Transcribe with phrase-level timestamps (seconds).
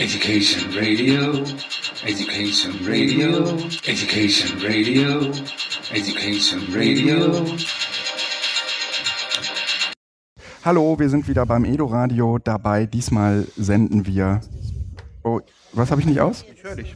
[0.00, 1.42] Education Radio,
[2.06, 5.32] Education Radio, Education Radio,
[5.92, 7.44] Education Radio.
[10.64, 12.86] Hallo, wir sind wieder beim Edo Radio dabei.
[12.86, 14.40] Diesmal senden wir.
[15.24, 15.40] Oh,
[15.72, 16.44] was habe ich nicht aus?
[16.54, 16.94] Ich höre dich.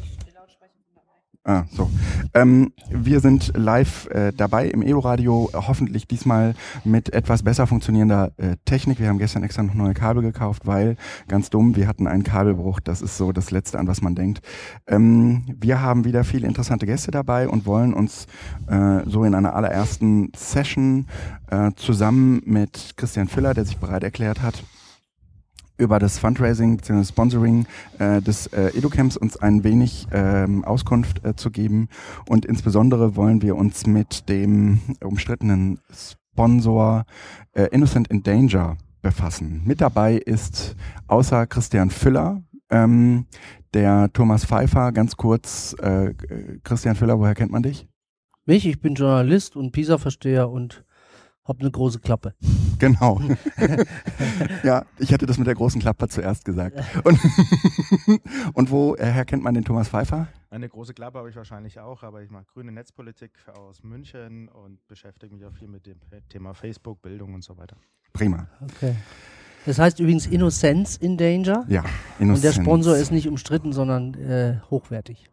[1.45, 1.91] Ah, so.
[2.35, 6.55] Ähm, wir sind live äh, dabei im Edo-Radio, hoffentlich diesmal
[6.85, 9.01] mit etwas besser funktionierender äh, Technik.
[9.01, 12.79] Wir haben gestern extra noch neue Kabel gekauft, weil, ganz dumm, wir hatten einen Kabelbruch.
[12.79, 14.41] Das ist so das Letzte, an was man denkt.
[14.87, 18.27] Ähm, wir haben wieder viele interessante Gäste dabei und wollen uns
[18.69, 21.09] äh, so in einer allerersten Session
[21.51, 24.63] äh, zusammen mit Christian Filler, der sich bereit erklärt hat,
[25.83, 27.05] über das Fundraising bzw.
[27.05, 27.67] Sponsoring
[27.99, 31.89] äh, des äh, EduCamps uns ein wenig ähm, Auskunft äh, zu geben.
[32.29, 37.05] Und insbesondere wollen wir uns mit dem umstrittenen Sponsor
[37.53, 39.63] äh, Innocent in Danger befassen.
[39.65, 40.77] Mit dabei ist
[41.09, 43.27] außer Christian Füller ähm,
[43.75, 44.93] der Thomas Pfeiffer.
[44.93, 46.15] Ganz kurz, äh,
[46.63, 47.87] Christian Füller, woher kennt man dich?
[48.45, 50.85] Mich, ich bin Journalist und PISA-Versteher und
[51.45, 52.35] hab eine große Klappe.
[52.79, 53.21] Genau.
[54.65, 56.83] ja, ich hatte das mit der großen Klappe zuerst gesagt.
[57.05, 57.17] Und,
[58.55, 60.27] und woher kennt man den Thomas Pfeiffer?
[60.51, 64.85] Eine große Klappe habe ich wahrscheinlich auch, aber ich mache grüne Netzpolitik aus München und
[64.89, 67.77] beschäftige mich auch viel mit dem Thema Facebook, Bildung und so weiter.
[68.13, 68.49] Prima.
[68.61, 68.97] Okay.
[69.65, 71.65] Das heißt übrigens Innocence in Danger.
[71.69, 71.85] Ja,
[72.19, 72.37] Innocence.
[72.37, 75.31] Und der Sponsor ist nicht umstritten, sondern äh, hochwertig.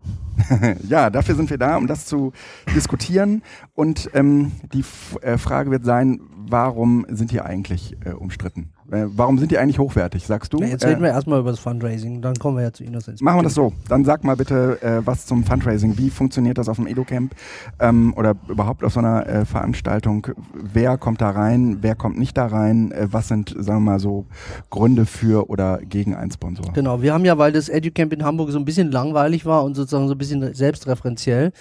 [0.88, 2.32] ja, dafür sind wir da, um das zu
[2.76, 3.42] diskutieren.
[3.74, 8.72] Und ähm, die F äh, Frage wird sein, warum sind die eigentlich äh, umstritten?
[8.92, 10.58] Äh, warum sind die eigentlich hochwertig, sagst du?
[10.60, 13.22] Na, jetzt reden wir erstmal über das Fundraising, dann kommen wir ja zu Innocence.
[13.22, 13.74] Machen wir das so.
[13.88, 15.98] Dann sag mal bitte äh, was zum Fundraising.
[15.98, 17.36] Wie funktioniert das auf dem EduCamp
[17.80, 20.28] ähm, oder überhaupt auf so einer äh, Veranstaltung?
[20.54, 22.92] Wer kommt da rein, wer kommt nicht da rein?
[22.92, 24.26] Äh, was sind, sagen wir mal so,
[24.70, 26.72] Gründe für oder gegen einen Sponsor?
[26.74, 29.76] Genau, wir haben ja, weil das EduCamp in Hamburg so ein bisschen langweilig war und
[29.76, 31.52] sozusagen so ein bisschen selbstreferenziell,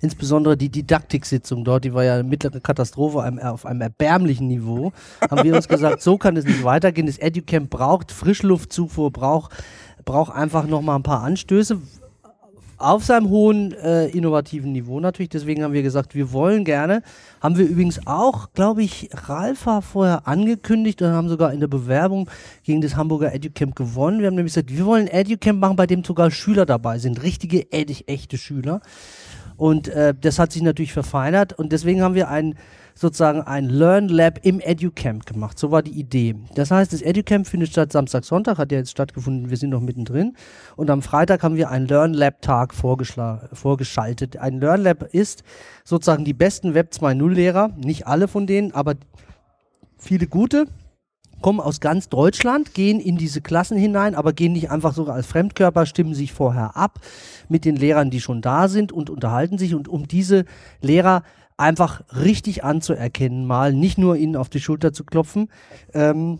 [0.00, 4.92] insbesondere die Didaktiksitzung dort, die war ja eine mittlere Katastrophe auf einem erbärmlichen Niveau,
[5.30, 7.06] haben wir uns gesagt, so kann es nicht weitergehen.
[7.06, 9.52] Das EduCamp braucht Frischluftzufuhr, braucht,
[10.04, 11.78] braucht einfach nochmal ein paar Anstöße
[12.78, 15.30] auf seinem hohen äh, innovativen Niveau natürlich.
[15.30, 17.02] Deswegen haben wir gesagt, wir wollen gerne.
[17.40, 22.30] Haben wir übrigens auch, glaube ich, Ralfa vorher angekündigt und haben sogar in der Bewerbung
[22.62, 24.20] gegen das Hamburger EduCamp gewonnen.
[24.20, 27.70] Wir haben nämlich gesagt, wir wollen EduCamp machen, bei dem sogar Schüler dabei sind, richtige,
[27.72, 28.80] echte Schüler.
[29.58, 32.54] Und äh, das hat sich natürlich verfeinert und deswegen haben wir ein
[32.94, 35.58] sozusagen ein Learn Lab im EduCamp gemacht.
[35.58, 36.34] So war die Idee.
[36.54, 39.80] Das heißt, das EduCamp findet statt Samstag, Sonntag, hat ja jetzt stattgefunden, wir sind noch
[39.80, 40.36] mittendrin.
[40.76, 44.36] Und am Freitag haben wir einen Learn Lab Tag vorgeschaltet.
[44.38, 45.44] Ein Learn Lab ist
[45.84, 48.94] sozusagen die besten Web 2.0 Lehrer, nicht alle von denen, aber
[49.96, 50.66] viele gute,
[51.40, 55.26] kommen aus ganz Deutschland, gehen in diese Klassen hinein, aber gehen nicht einfach so als
[55.26, 57.00] Fremdkörper, stimmen sich vorher ab
[57.48, 59.74] mit den Lehrern, die schon da sind und unterhalten sich.
[59.74, 60.44] Und um diese
[60.80, 61.22] Lehrer
[61.56, 65.50] einfach richtig anzuerkennen, mal nicht nur ihnen auf die Schulter zu klopfen,
[65.92, 66.38] ähm,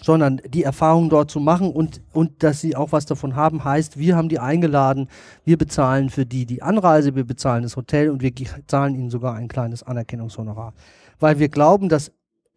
[0.00, 3.98] sondern die Erfahrung dort zu machen und, und dass sie auch was davon haben, heißt,
[3.98, 5.08] wir haben die eingeladen,
[5.44, 8.32] wir bezahlen für die die Anreise, wir bezahlen das Hotel und wir
[8.66, 10.74] zahlen ihnen sogar ein kleines Anerkennungshonorar.
[11.20, 12.10] Weil wir glauben, dass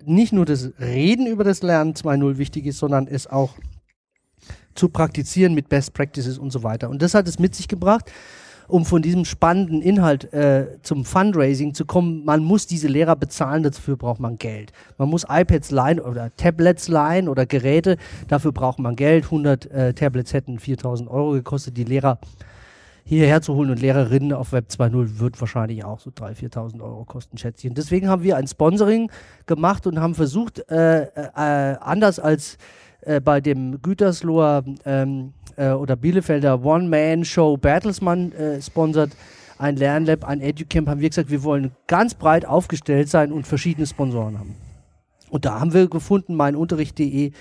[0.04, 3.56] nicht nur das Reden über das Lernen 2.0 wichtig ist, sondern es auch
[4.76, 6.90] zu praktizieren mit Best Practices und so weiter.
[6.90, 8.12] Und das hat es mit sich gebracht,
[8.68, 12.26] um von diesem spannenden Inhalt äh, zum Fundraising zu kommen.
[12.26, 14.74] Man muss diese Lehrer bezahlen, dafür braucht man Geld.
[14.98, 17.98] Man muss iPads leihen oder Tablets leihen oder Geräte,
[18.28, 19.26] dafür braucht man Geld.
[19.26, 21.78] 100 äh, Tablets hätten 4000 Euro gekostet.
[21.78, 22.20] Die Lehrer
[23.06, 27.06] hierher zu holen und Lehrerinnen auf Web 2.0 wird wahrscheinlich auch so 3.000, 4.000 Euro
[27.06, 27.72] kosten, schätze ich.
[27.72, 29.12] Und deswegen haben wir ein Sponsoring
[29.46, 32.58] gemacht und haben versucht, äh, äh, anders als
[33.02, 39.12] äh, bei dem Gütersloher ähm, äh, oder Bielefelder One-Man-Show Bertelsmann äh, sponsert,
[39.60, 43.86] ein Lernlab, ein Educamp, haben wir gesagt, wir wollen ganz breit aufgestellt sein und verschiedene
[43.86, 44.56] Sponsoren haben.
[45.30, 47.32] Und da haben wir gefunden, meinunterricht.de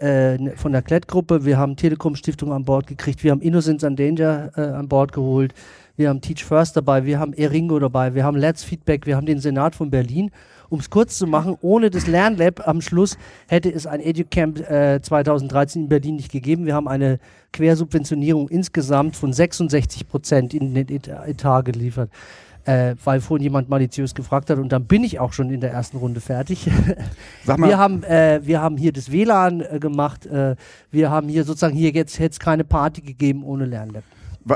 [0.00, 1.44] äh, von der Klettgruppe.
[1.44, 3.24] Wir haben Telekom Stiftung an Bord gekriegt.
[3.24, 5.54] Wir haben Innocence and Danger äh, an Bord geholt.
[5.96, 7.04] Wir haben Teach First dabei.
[7.04, 8.14] Wir haben Eringo dabei.
[8.14, 9.06] Wir haben Let's Feedback.
[9.06, 10.30] Wir haben den Senat von Berlin.
[10.68, 13.16] Um es kurz zu machen, ohne das Lernlab am Schluss
[13.48, 16.66] hätte es ein EduCamp äh, 2013 in Berlin nicht gegeben.
[16.66, 17.18] Wir haben eine
[17.52, 22.10] Quersubventionierung insgesamt von 66 Prozent in den Etat geliefert
[22.68, 25.72] äh, weil vorhin jemand maliziös gefragt hat und dann bin ich auch schon in der
[25.72, 26.70] ersten Runde fertig.
[27.44, 27.68] Sag mal.
[27.68, 30.54] Wir haben, äh, wir haben hier das WLAN äh, gemacht, äh,
[30.90, 34.04] wir haben hier sozusagen hier jetzt hätte es keine Party gegeben ohne Lernlab.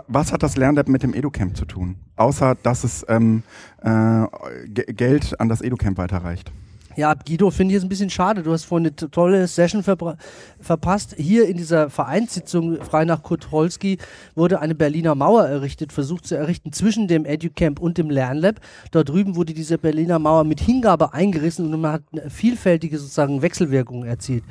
[0.09, 1.97] Was hat das Lernlab mit dem EduCamp zu tun?
[2.17, 3.43] Außer, dass es ähm,
[3.83, 4.27] äh,
[4.69, 6.53] Geld an das EduCamp weiterreicht.
[6.95, 8.43] Ja, Guido, finde ich es ein bisschen schade.
[8.43, 11.15] Du hast vorhin eine tolle Session verpasst.
[11.17, 13.99] Hier in dieser Vereinssitzung, frei nach Kurt Holski,
[14.35, 18.61] wurde eine Berliner Mauer errichtet, versucht zu errichten zwischen dem EduCamp und dem Lernlab.
[18.91, 24.05] Dort drüben wurde diese Berliner Mauer mit Hingabe eingerissen und man hat vielfältige sozusagen Wechselwirkung
[24.05, 24.45] erzielt.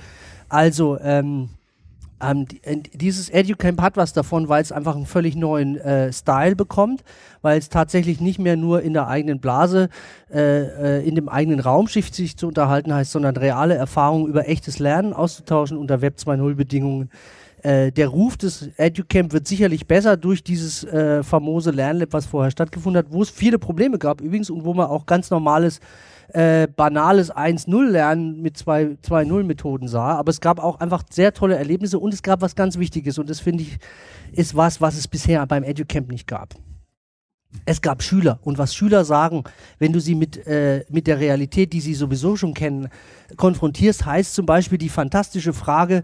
[0.50, 1.50] Also, ähm,
[2.22, 2.46] ähm,
[2.94, 7.04] dieses EduCamp hat was davon, weil es einfach einen völlig neuen äh, Style bekommt,
[7.42, 9.90] weil es tatsächlich nicht mehr nur in der eigenen Blase,
[10.34, 14.80] äh, äh, in dem eigenen Raumschiff sich zu unterhalten heißt, sondern reale Erfahrungen über echtes
[14.80, 17.10] Lernen auszutauschen unter Web 2.0 Bedingungen.
[17.64, 22.50] Äh, der Ruf des EduCamp wird sicherlich besser durch dieses äh, famose Lernlab, was vorher
[22.50, 25.80] stattgefunden hat, wo es viele Probleme gab übrigens und wo man auch ganz normales
[26.34, 30.16] äh, banales 1-0-Lernen mit 2-0-Methoden sah.
[30.16, 33.30] Aber es gab auch einfach sehr tolle Erlebnisse und es gab was ganz Wichtiges und
[33.30, 33.78] das finde ich
[34.34, 36.56] ist was, was es bisher beim EduCamp nicht gab.
[37.66, 39.44] Es gab Schüler und was Schüler sagen,
[39.78, 42.88] wenn du sie mit, äh, mit der Realität, die sie sowieso schon kennen,
[43.36, 46.04] konfrontierst, heißt zum Beispiel die fantastische Frage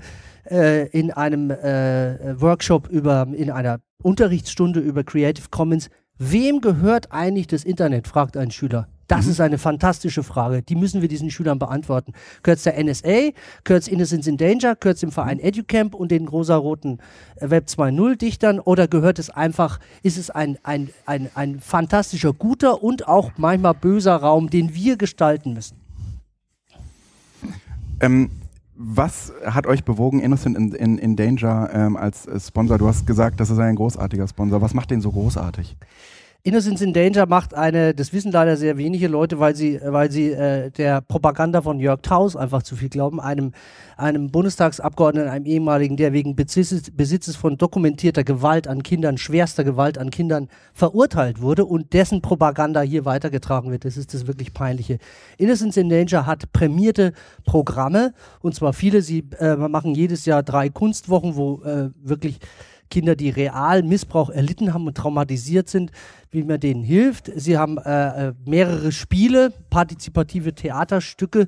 [0.52, 7.48] äh, in einem äh, Workshop über, in einer Unterrichtsstunde über Creative Commons, wem gehört eigentlich
[7.48, 8.90] das Internet, fragt ein Schüler.
[9.08, 9.32] Das mhm.
[9.32, 10.62] ist eine fantastische Frage.
[10.62, 12.14] Die müssen wir diesen Schülern beantworten.
[12.44, 13.32] Es der NSA,
[13.66, 17.00] es Innocence in Danger, es dem Verein EduCamp und den rosa-roten
[17.40, 22.84] Web 2.0 Dichtern oder gehört es einfach, ist es ein, ein, ein, ein fantastischer, guter
[22.84, 25.78] und auch manchmal böser Raum, den wir gestalten müssen?
[28.00, 28.30] Ähm,
[28.76, 32.78] was hat euch bewogen, Innocent in, in, in Danger ähm, als Sponsor?
[32.78, 34.62] Du hast gesagt, das ist ein großartiger Sponsor.
[34.62, 35.76] Was macht den so großartig?
[36.44, 40.32] Innocence in Danger macht eine, das wissen leider sehr wenige Leute, weil sie, weil sie
[40.32, 43.52] äh, der Propaganda von Jörg Taus einfach zu viel glauben, einem,
[43.98, 49.98] einem Bundestagsabgeordneten, einem ehemaligen, der wegen Besitzes, Besitzes von dokumentierter Gewalt an Kindern, schwerster Gewalt
[49.98, 53.84] an Kindern verurteilt wurde und dessen Propaganda hier weitergetragen wird.
[53.84, 55.00] Das ist das wirklich Peinliche.
[55.38, 57.12] Innocence in Danger hat prämierte
[57.44, 59.02] Programme und zwar viele.
[59.02, 62.40] Sie äh, machen jedes Jahr drei Kunstwochen, wo äh, wirklich
[62.90, 65.92] Kinder, die real Missbrauch erlitten haben und traumatisiert sind,
[66.32, 67.32] wie man denen hilft.
[67.36, 71.48] Sie haben äh, äh, mehrere Spiele, partizipative Theaterstücke,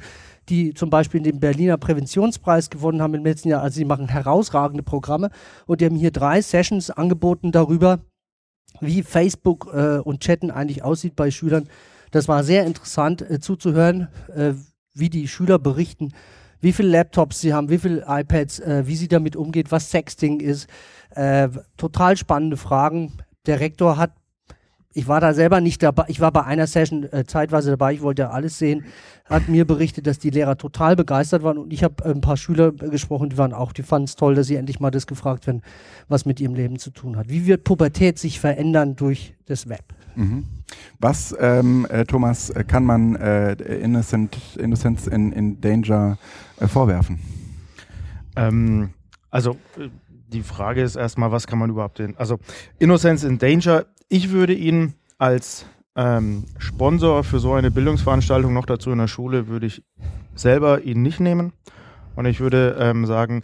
[0.49, 3.61] die zum Beispiel den Berliner Präventionspreis gewonnen haben im letzten Jahr.
[3.61, 5.29] Also sie machen herausragende Programme
[5.65, 7.99] und die haben hier drei Sessions angeboten darüber,
[8.81, 11.67] wie Facebook äh, und Chatten eigentlich aussieht bei Schülern.
[12.11, 14.53] Das war sehr interessant äh, zuzuhören, äh,
[14.93, 16.13] wie die Schüler berichten,
[16.61, 20.39] wie viele Laptops sie haben, wie viele iPads, äh, wie sie damit umgeht, was Sexting
[20.39, 20.67] ist.
[21.11, 23.13] Äh, total spannende Fragen.
[23.45, 24.11] Der Rektor hat,
[24.93, 28.01] ich war da selber nicht dabei, ich war bei einer Session äh, zeitweise dabei, ich
[28.01, 28.85] wollte ja alles sehen,
[29.25, 32.37] hat mir berichtet, dass die Lehrer total begeistert waren und ich habe äh, ein paar
[32.37, 35.47] Schüler gesprochen, die waren auch, die fanden es toll, dass sie endlich mal das gefragt
[35.47, 35.61] werden,
[36.07, 37.29] was mit ihrem Leben zu tun hat.
[37.29, 39.98] Wie wird Pubertät sich verändern durch das Web?
[40.19, 40.43] Mhm.
[40.99, 46.17] Was, ähm, äh, Thomas, äh, kann man äh, Innocent, Innocence in, in Danger
[46.59, 47.19] äh, vorwerfen?
[48.35, 48.89] Ähm,
[49.31, 49.89] also äh,
[50.27, 52.17] die Frage ist erstmal, was kann man überhaupt den.
[52.17, 52.37] Also
[52.79, 58.91] Innocence in Danger, ich würde ihn als ähm, Sponsor für so eine Bildungsveranstaltung noch dazu
[58.91, 59.83] in der Schule, würde ich
[60.35, 61.53] selber ihn nicht nehmen.
[62.15, 63.43] Und ich würde ähm, sagen,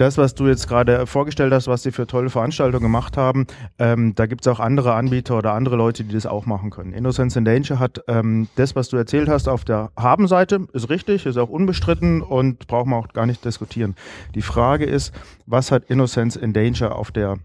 [0.00, 3.46] das, was du jetzt gerade vorgestellt hast, was sie für tolle Veranstaltungen gemacht haben,
[3.78, 6.92] ähm, da gibt es auch andere Anbieter oder andere Leute, die das auch machen können.
[6.92, 11.26] Innocence in Danger hat ähm, das, was du erzählt hast, auf der Haben-Seite, ist richtig,
[11.26, 13.94] ist auch unbestritten und brauchen wir auch gar nicht diskutieren.
[14.34, 15.12] Die Frage ist,
[15.46, 17.36] was hat Innocence in Danger auf der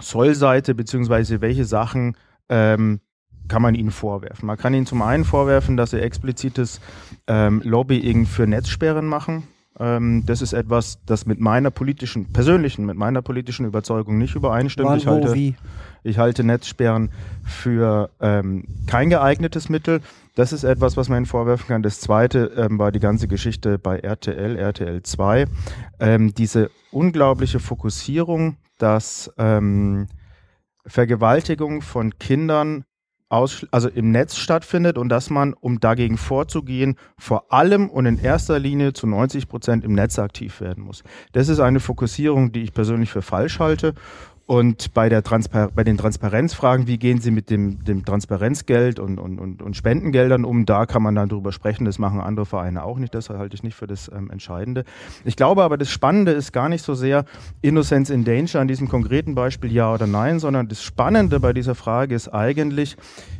[0.00, 2.16] Soll-Seite, beziehungsweise welche Sachen
[2.48, 3.00] ähm,
[3.46, 4.46] kann man ihnen vorwerfen.
[4.46, 6.80] Man kann ihnen zum einen vorwerfen, dass sie explizites
[7.26, 9.44] ähm, Lobbying für Netzsperren machen.
[9.78, 14.88] Ähm, das ist etwas, das mit meiner politischen, persönlichen, mit meiner politischen Überzeugung nicht übereinstimmt.
[14.88, 15.56] Wann, ich, halte, wo, wie?
[16.04, 17.10] ich halte Netzsperren
[17.44, 20.00] für ähm, kein geeignetes Mittel.
[20.36, 21.82] Das ist etwas, was man ihnen vorwerfen kann.
[21.82, 25.46] Das zweite ähm, war die ganze Geschichte bei RTL, RTL 2.
[25.98, 30.06] Ähm, diese unglaubliche Fokussierung, dass ähm,
[30.86, 32.84] Vergewaltigung von Kindern
[33.28, 38.58] also im Netz stattfindet und dass man, um dagegen vorzugehen, vor allem und in erster
[38.58, 41.02] Linie zu 90 Prozent im Netz aktiv werden muss.
[41.32, 43.94] Das ist eine Fokussierung, die ich persönlich für falsch halte
[44.46, 49.18] und bei, der Transpar bei den Transparenzfragen, wie gehen Sie mit dem, dem Transparenzgeld und,
[49.18, 51.86] und, und, und Spendengeldern um, da kann man dann drüber sprechen.
[51.86, 53.14] Das machen andere Vereine auch nicht.
[53.14, 54.84] Das halte ich nicht für das ähm, Entscheidende.
[55.24, 57.24] Ich glaube aber, das Spannende ist gar nicht so sehr
[57.62, 61.74] Innocence in Danger an diesem konkreten Beispiel ja oder nein, sondern das Spannende bei dieser
[61.74, 62.96] Frage ist eigentlich,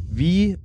[0.08, 0.56] wie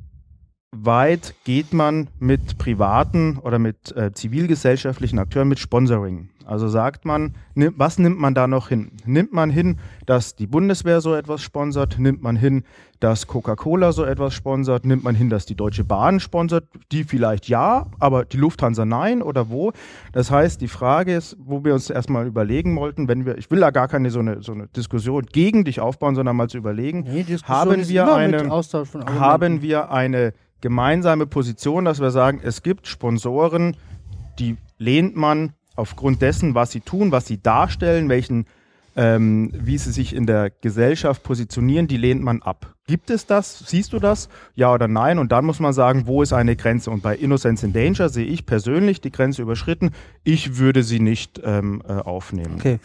[0.72, 6.30] weit geht man mit privaten oder mit äh, zivilgesellschaftlichen Akteuren mit Sponsoring?
[6.50, 8.92] Also sagt man, was nimmt man da noch hin?
[9.06, 9.78] Nimmt man hin,
[10.08, 12.00] dass die Bundeswehr so etwas sponsert?
[12.00, 12.64] Nimmt man hin,
[13.00, 14.84] dass Coca-Cola so etwas sponsert?
[14.84, 16.68] Nimmt man hin, dass die Deutsche Bahn sponsert?
[16.92, 19.74] Die vielleicht ja, aber die Lufthansa nein oder wo?
[20.12, 23.60] Das heißt, die Frage ist, wo wir uns erstmal überlegen wollten, wenn wir, ich will
[23.60, 27.04] da gar keine so eine, so eine Diskussion gegen dich aufbauen, sondern mal zu überlegen,
[27.04, 28.50] Nee, haben wir eine,
[29.20, 33.78] haben wir eine gemeinsame Position, dass wir sagen, es gibt Sponsoren,
[34.40, 38.46] die lehnt man aufgrund dessen, was sie tun, was sie darstellen, welchen,
[38.96, 42.76] ähm, wie sie sich in der Gesellschaft positionieren, die lehnt man ab.
[42.86, 43.60] Gibt es das?
[43.68, 44.30] Siehst du das?
[44.56, 45.20] Ja oder nein?
[45.20, 46.90] Und dann muss man sagen, wo ist eine Grenze?
[46.92, 49.92] Und bei Innocence in Danger sehe ich persönlich die Grenze überschritten.
[50.24, 52.56] Ich würde sie nicht ähm, äh, aufnehmen.
[52.58, 52.80] Okay.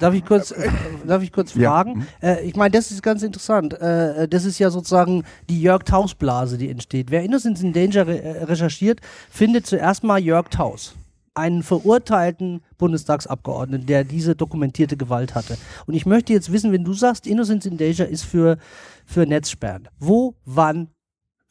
[0.00, 0.68] Darf ich kurz, äh,
[1.06, 1.70] darf ich kurz Ja.
[1.70, 2.06] fragen?
[2.20, 3.74] Äh, ich meine, das ist ganz interessant.
[3.80, 7.12] Äh, das ist ja sozusagen die Jörg Taus Blase, die entsteht.
[7.12, 10.96] Wer Innocence in Danger re äh, recherchiert, findet zuerst mal Jörg Taus,
[11.38, 15.56] einen verurteilten Bundestagsabgeordneten, der diese dokumentierte Gewalt hatte.
[15.86, 18.58] Und ich möchte jetzt wissen, wenn du sagst, Innocence in Danger ist für,
[19.06, 19.88] für Netzsperren.
[19.98, 20.88] Wo, wann,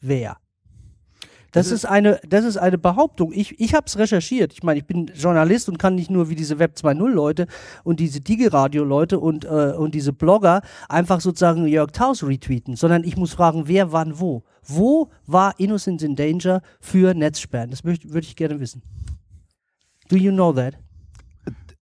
[0.00, 0.36] wer?
[1.52, 3.32] Das ist eine, das ist eine Behauptung.
[3.32, 4.52] Ich, ich habe es recherchiert.
[4.52, 7.46] Ich meine, ich bin Journalist und kann nicht nur wie diese Web 2.0 Leute
[7.84, 13.02] und diese Digi-Radio Leute und, äh, und diese Blogger einfach sozusagen Jörg Taus retweeten, sondern
[13.02, 14.44] ich muss fragen, wer, wann, wo.
[14.62, 17.70] Wo war Innocence in Danger für Netzsperren?
[17.70, 18.82] Das würde ich gerne wissen.
[20.08, 20.74] Do you know that?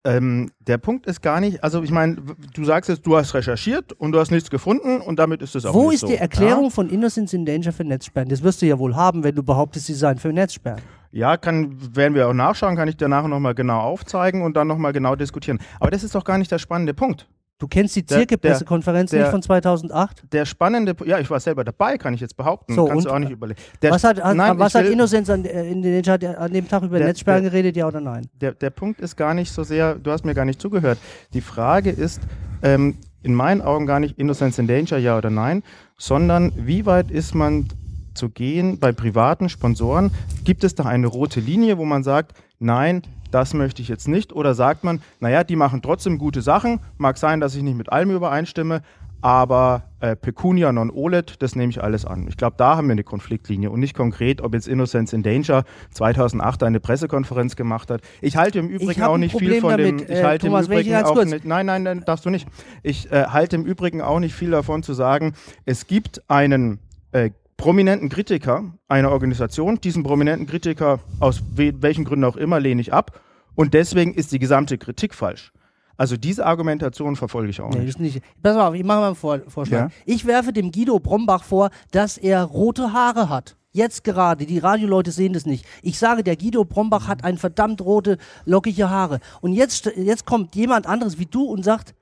[0.07, 2.17] Ähm, der Punkt ist gar nicht, also ich meine,
[2.55, 5.67] du sagst jetzt, du hast recherchiert und du hast nichts gefunden und damit ist es
[5.67, 6.07] auch Wo ist so.
[6.07, 8.29] die Erklärung von Innocence in Danger für Netzsperren?
[8.29, 10.81] Das wirst du ja wohl haben, wenn du behauptest, sie seien für Netzsperren.
[11.11, 14.57] Ja, ja kann, werden wir auch nachschauen, kann ich dir nachher nochmal genau aufzeigen und
[14.57, 15.59] dann nochmal genau diskutieren.
[15.81, 17.27] Aber das ist doch gar nicht der spannende Punkt.
[17.59, 20.25] Du kennst die Zirke-Pressekonferenz nicht von 2008?
[20.31, 22.75] Der spannende, ja, ich war selber dabei, kann ich jetzt behaupten.
[22.75, 23.59] So, Kannst und- du auch nicht überlegen.
[23.81, 26.69] Der, Was hat, hat, nein, was hat will- Innocence an, äh, in hat an dem
[26.69, 28.29] Tag über Der- Netzsperren der- geredet, ja oder nein?
[28.41, 30.99] der, der Punkt ist gar nicht so sehr, du hast mir gar nicht zugehört.
[31.33, 32.21] Die Frage ist
[32.63, 35.63] ähm, in meinen Augen gar nicht Innocence in Danger, ja oder nein,
[35.97, 37.69] sondern wie weit ist man
[38.15, 40.11] zu gehen bei privaten Sponsoren?
[40.45, 43.03] Gibt es da eine rote Linie, wo man sagt, nein,
[43.37, 44.33] das möchte ich jetzt nicht?
[44.33, 47.93] Oder sagt man, naja, die machen trotzdem gute Sachen, mag sein, dass ich nicht mit
[47.93, 48.81] allem übereinstimme,
[49.21, 52.29] aber äh, Pecunia non olet, das nehme ich alles an.
[52.29, 55.65] Ich glaube, da haben wir eine Konfliktlinie und nicht konkret, ob jetzt Innocence in Danger
[55.91, 58.01] 2008 eine Pressekonferenz gemacht hat.
[58.23, 60.07] Ich halte im Übrigen auch nicht Problem viel von damit, dem.
[60.11, 61.45] Ich äh, halte Thomas, im Übrigen auch kurz- nicht.
[61.45, 62.49] Nein, nein, nein, darfst du nicht.
[62.83, 65.35] Ich äh, halte im Übrigen auch nicht viel davon zu sagen,
[65.67, 66.79] es gibt einen
[67.13, 69.79] äh, prominenten Kritiker einer Organisation.
[69.83, 73.21] Diesen prominenten Kritiker, aus we welchen Gründen auch immer, lehne ich ab.
[73.57, 75.53] Und deswegen ist die gesamte Kritik falsch.
[75.97, 77.99] Also diese Argumentation verfolge ich auch Nee, nicht.
[77.99, 78.21] nicht.
[78.43, 79.79] Pass mal auf, ich mache mal einen Vor Vorschlag.
[79.79, 79.91] Ja.
[80.05, 83.57] Ich werfe dem Guido Brombach vor, dass er rote Haare hat.
[83.73, 85.65] Jetzt gerade, die Radioleute sehen das nicht.
[85.83, 89.21] Ich sage, der Guido Brombach hat ein verdammt rote, lockige Haare.
[89.41, 91.95] Und jetzt, jetzt kommt jemand anderes wie du und sagt,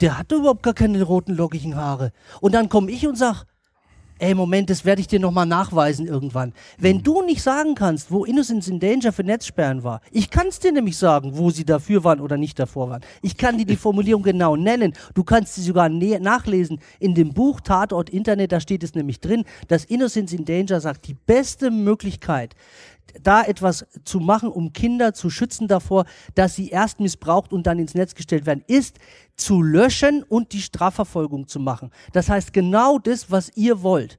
[0.00, 2.12] der hat überhaupt gar keine roten, lockigen Haare.
[2.40, 3.44] Und dann komme ich und sag,
[4.22, 6.52] ey, Moment, das werde ich dir nochmal nachweisen irgendwann.
[6.78, 10.60] Wenn du nicht sagen kannst, wo Innocence in Danger für Netzsperren war, ich kann es
[10.60, 13.02] dir nämlich sagen, wo sie dafür waren oder nicht davor waren.
[13.20, 14.92] Ich kann dir die Formulierung genau nennen.
[15.14, 19.44] Du kannst sie sogar nachlesen in dem Buch Tatort Internet, da steht es nämlich drin,
[19.66, 22.54] dass Innocence in Danger sagt, die beste Möglichkeit,
[23.20, 26.04] da etwas zu machen, um Kinder zu schützen davor,
[26.34, 28.98] dass sie erst missbraucht und dann ins Netz gestellt werden, ist
[29.36, 31.90] zu löschen und die Strafverfolgung zu machen.
[32.12, 34.18] Das heißt genau das, was ihr wollt.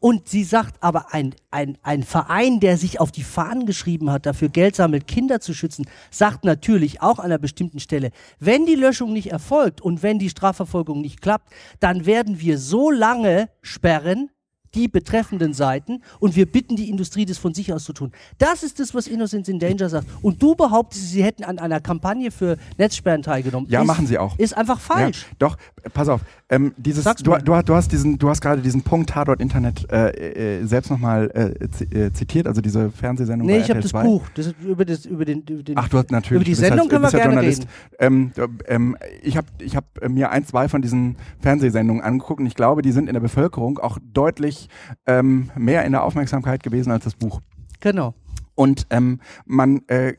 [0.00, 4.26] Und sie sagt aber, ein, ein, ein Verein, der sich auf die Fahnen geschrieben hat,
[4.26, 8.74] dafür Geld sammelt, Kinder zu schützen, sagt natürlich auch an einer bestimmten Stelle, wenn die
[8.74, 14.30] Löschung nicht erfolgt und wenn die Strafverfolgung nicht klappt, dann werden wir so lange sperren,
[14.74, 18.12] die betreffenden Seiten und wir bitten die Industrie, das von sich aus zu tun.
[18.38, 20.06] Das ist das, was Innocence in Danger sagt.
[20.22, 23.68] Und du behauptest, sie hätten an einer Kampagne für Netzsperren teilgenommen.
[23.70, 24.38] Ja, ist, machen sie auch.
[24.38, 25.22] Ist einfach falsch.
[25.22, 25.56] Ja, doch,
[25.92, 26.20] pass auf.
[26.48, 30.58] Ähm, dieses, du, du, du hast diesen, du hast gerade diesen Punkt Tatort Internet äh,
[30.60, 34.02] äh, selbst nochmal äh, äh, zitiert, also diese Fernsehsendung Nee, ich habe das 2.
[34.02, 34.22] Buch.
[34.34, 35.76] Das ist über, das, über, den, über den.
[35.78, 36.40] Ach, du hast natürlich.
[36.40, 37.62] Über die Sendung ja, können wir ja gerne Journalist.
[37.62, 37.70] reden.
[37.98, 42.40] Ähm, d- ähm, ich habe ich hab äh, mir ein, zwei von diesen Fernsehsendungen angeguckt
[42.40, 44.59] und ich glaube, die sind in der Bevölkerung auch deutlich
[45.06, 47.40] ähm, mehr in der Aufmerksamkeit gewesen als das Buch.
[47.80, 48.14] Genau.
[48.54, 50.14] Und ähm, man, äh,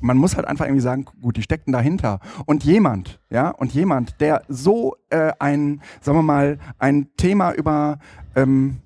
[0.00, 2.20] man muss halt einfach irgendwie sagen, gut, die steckten dahinter.
[2.44, 7.98] Und jemand, ja, und jemand, der so äh, ein, sagen wir mal, ein Thema über
[8.34, 8.80] ähm,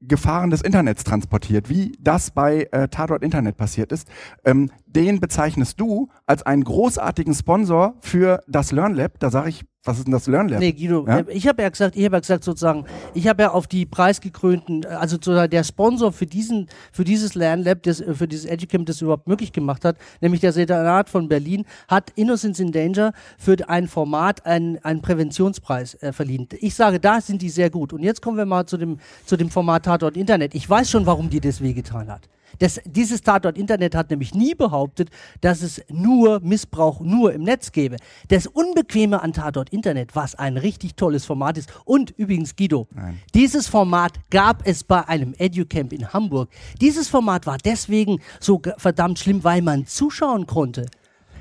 [0.00, 4.08] Gefahren des Internets transportiert, wie das bei äh, Tatort Internet passiert ist,
[4.44, 9.18] ähm, den bezeichnest du als einen großartigen Sponsor für das LearnLab.
[9.20, 10.60] Da sage ich, was ist denn das LearnLab?
[10.60, 11.18] Nee, Guido, Ja?
[11.20, 13.86] äh, ich habe ja gesagt, ich habe ja gesagt sozusagen, ich habe ja auf die
[13.86, 18.44] preisgekrönten, äh, also sozusagen der Sponsor für diesen, für dieses Lernlab, das, äh, für dieses
[18.44, 23.12] Educamp, das überhaupt möglich gemacht hat, nämlich der Senat von Berlin, hat Innocence in Danger
[23.38, 26.48] für ein Format einen, einen Präventionspreis äh, verliehen.
[26.60, 27.92] Ich sage, da sind die sehr gut.
[27.92, 30.54] Und jetzt kommen wir mal zu dem, zu dem Format Tatort Internet.
[30.54, 32.28] Ich weiß schon, warum dir das wehgetan hat.
[32.58, 37.72] Das, dieses Tatort Internet hat nämlich nie behauptet, dass es nur Missbrauch nur im Netz
[37.72, 37.96] gäbe.
[38.28, 41.70] Das Unbequeme an Tatort Internet, was ein richtig tolles Format ist.
[41.84, 43.20] Und übrigens, Guido, Nein.
[43.34, 46.50] dieses Format gab es bei einem Educamp in Hamburg.
[46.80, 50.86] Dieses Format war deswegen so verdammt schlimm, weil man zuschauen konnte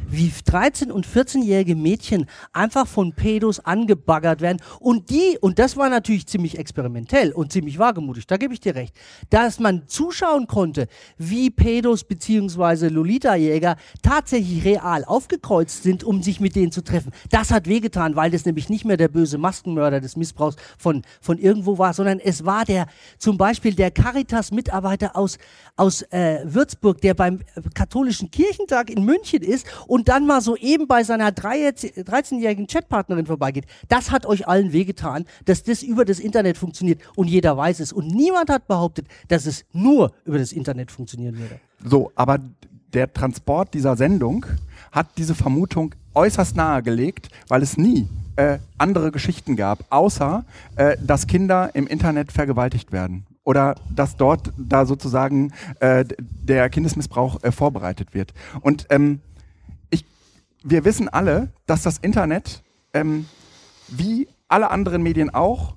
[0.10, 4.60] wie 13- und 14-jährige Mädchen einfach von Pedos angebaggert werden.
[4.80, 8.76] Und die, und das war natürlich ziemlich experimentell und ziemlich wagemutig, da gebe ich dir
[8.76, 8.96] recht,
[9.30, 10.88] dass man zuschauen konnte,
[11.18, 12.88] wie Pedos bzw.
[12.88, 17.12] Lolita-Jäger tatsächlich real aufgekreuzt sind, um sich mit denen zu treffen.
[17.30, 21.38] Das hat wehgetan, weil das nämlich nicht mehr der böse Maskenmörder des Missbrauchs von, von
[21.38, 22.88] irgendwo war, sondern es war der,
[23.18, 25.38] zum Beispiel der Caritas-Mitarbeiter aus,
[25.76, 30.56] aus äh, Würzburg, der beim äh, katholischen Kirchentag in München ist und dann mal so
[30.56, 33.66] eben bei seiner drei- 13-jährigen Chatpartnerin vorbeigeht.
[33.88, 37.94] Das hat euch allen wehgetan, dass das über das Internet funktioniert und jeder weiß es.
[37.94, 41.60] Und niemand hat behauptet, dass es nur über das Internet funktionieren würde.
[41.84, 42.39] So, aber
[42.94, 44.46] der Transport dieser Sendung
[44.92, 51.27] hat diese Vermutung äußerst nahegelegt, weil es nie äh, andere Geschichten gab, außer äh, dass
[51.27, 53.25] Kinder im Internet vergewaltigt werden.
[53.44, 58.34] Oder dass dort da sozusagen äh, der Kindesmissbrauch äh, vorbereitet wird.
[58.62, 59.22] Und ähm,
[60.64, 63.26] wir wissen alle, dass das Internet, ähm,
[63.88, 65.76] wie alle anderen Medien auch,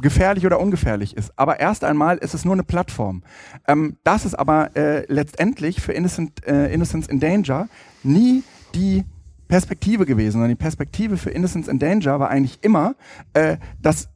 [0.00, 1.32] gefährlich oder ungefährlich ist.
[1.36, 3.22] Aber erst einmal ist es nur eine Plattform.
[3.66, 7.68] Ähm, das ist aber äh, letztendlich für Innocent, äh, Innocence in Danger
[8.02, 9.04] nie die
[9.48, 12.94] Perspektive gewesen, sondern die Perspektive für Innocence in Danger war eigentlich immer
[13.32, 14.08] äh, das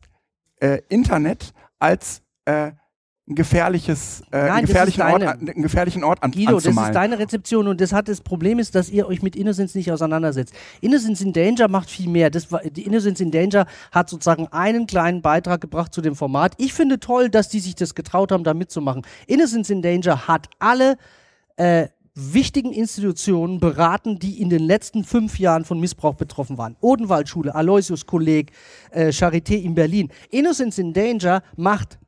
[0.61, 2.73] äh, Internet als äh,
[3.29, 6.91] ein gefährliches, äh, Nein, das gefährlichen Ort, einen gefährlichen Ort an, Guido, das anzumalen.
[6.91, 9.93] ist deine Rezeption und das hat das Problem ist, dass ihr euch mit Innocence nicht
[9.93, 10.52] auseinandersetzt.
[10.81, 12.31] Innocence in Danger macht viel mehr.
[12.31, 16.55] Das die Innocence in Danger hat sozusagen einen kleinen Beitrag gebracht zu dem Format.
[16.59, 19.02] Ich finde toll, dass die sich das getraut haben, da mitzumachen.
[19.29, 20.97] Innocence in Danger hat alle
[21.57, 21.87] äh,
[22.17, 26.76] wichtigen Institutionen beraten, die in den letzten fünf Jahren von Missbrauch betroffen waren.
[26.81, 28.50] Odenwaldschule, Aloysius Kolleg,
[28.91, 30.11] äh, Charité in Berlin.
[30.31, 31.99] Innocence in Danger macht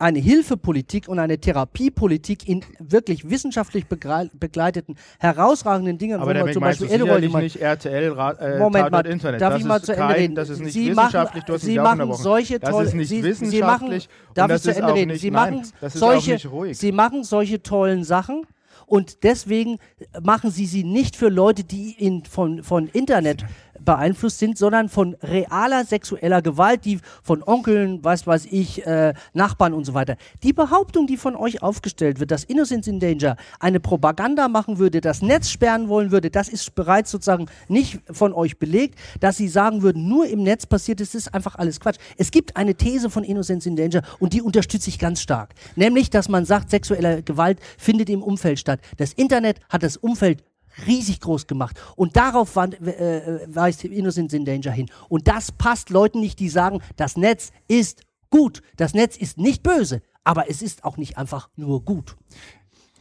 [0.00, 6.62] eine Hilfepolitik und eine Therapiepolitik in wirklich wissenschaftlich begleiteten, herausragenden Dingen, Aber wo man zum
[6.62, 9.40] Beispiel mal- nicht RTL, äh, Moment mal, Internet.
[9.42, 10.34] darf das ich mal zu Ende kein, reden?
[10.34, 13.60] Das ist nicht Sie wissenschaftlich, machen, Sie machen solche Das tolle, ist nicht Sie, wissenschaftlich.
[13.60, 15.10] Sie machen, darf das ich zu Ende reden?
[15.10, 16.38] Nicht, Sie nein, machen das ist solche.
[16.74, 18.46] Sie machen solche tollen Sachen
[18.86, 19.78] und deswegen
[20.22, 23.44] machen Sie sie nicht für Leute, die in, von, von Internet
[23.84, 29.72] beeinflusst sind, sondern von realer sexueller Gewalt, die von Onkeln, was weiß ich, äh, Nachbarn
[29.72, 30.16] und so weiter.
[30.42, 35.00] Die Behauptung, die von euch aufgestellt wird, dass Innocence in Danger eine Propaganda machen würde,
[35.00, 39.48] das Netz sperren wollen würde, das ist bereits sozusagen nicht von euch belegt, dass sie
[39.48, 41.98] sagen würden, nur im Netz passiert ist, ist einfach alles Quatsch.
[42.16, 45.54] Es gibt eine These von Innocence in Danger und die unterstütze ich ganz stark.
[45.76, 48.80] Nämlich, dass man sagt, sexuelle Gewalt findet im Umfeld statt.
[48.96, 50.44] Das Internet hat das Umfeld
[50.86, 51.80] riesig groß gemacht.
[51.96, 54.90] Und darauf war, äh, weist Innocence in Danger hin.
[55.08, 58.62] Und das passt Leuten nicht, die sagen, das Netz ist gut.
[58.76, 62.16] Das Netz ist nicht böse, aber es ist auch nicht einfach nur gut.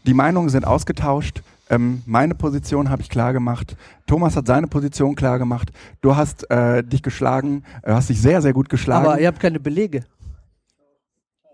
[0.06, 1.42] Die Meinungen sind ausgetauscht.
[1.70, 3.76] Ähm, meine Position habe ich klar gemacht.
[4.08, 5.72] Thomas hat seine Position klar gemacht.
[6.02, 9.06] Du hast äh, dich geschlagen, äh, hast dich sehr, sehr gut geschlagen.
[9.06, 10.04] Aber ihr habt keine Belege.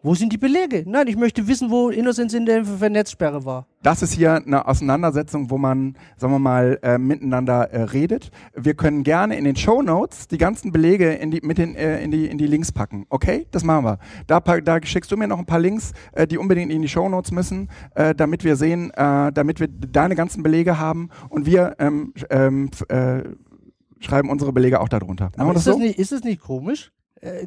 [0.06, 0.84] Wo sind die Belege?
[0.86, 3.66] Nein, ich möchte wissen, wo Innocence in für Netzsperre war.
[3.82, 8.30] das ist hier eine Auseinandersetzung, wo man, sagen wir mal, äh, miteinander äh, redet.
[8.54, 12.04] Wir können gerne in den Show Notes die ganzen Belege in die, mit den, äh,
[12.04, 13.08] in, die, in die Links packen.
[13.10, 13.98] Okay, das machen wir.
[14.28, 17.10] Da, da schickst du mir noch ein paar Links, äh, die unbedingt in die Show
[17.10, 21.78] Notes müssen, äh, damit wir sehen, äh, damit wir deine ganzen Belege haben und wir
[21.80, 23.24] ähm, ähm, äh,
[24.02, 25.32] schreiben unsere Belege auch darunter.
[25.36, 25.82] Machen Aber das ist, das so?
[25.82, 26.92] nicht, ist das nicht komisch,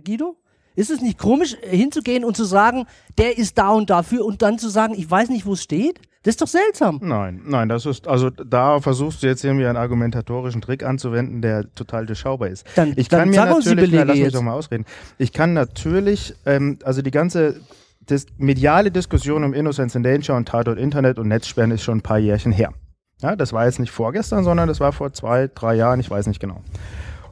[0.05, 0.35] Guido?
[0.79, 2.87] Ist es nicht komisch, äh, hinzugehen und zu sagen,
[3.19, 5.99] der ist da und dafür und dann zu sagen, ich weiß nicht, wo es steht?
[6.23, 7.01] Das ist doch seltsam.
[7.03, 11.73] Nein, nein, das ist, also da versuchst du jetzt irgendwie einen argumentatorischen Trick anzuwenden, der
[11.75, 12.65] total durchschaubar ist.
[12.77, 14.35] Dann- ich dann kann mir sag uns die natürlich, na, Belege lass mich jetzt.
[14.37, 14.85] doch mal ausreden.
[15.19, 17.61] Ich kann natürlich, ähm, also die ganze
[18.09, 22.03] dis mediale Diskussion um Innocence in Danger und Tatort Internet und Netzsperren ist schon ein
[22.03, 22.73] paar Jährchen her.
[23.21, 26.29] Ja, das war jetzt nicht vorgestern, sondern das war vor zwei, drei Jahren, ich weiß
[26.29, 26.61] nicht genau.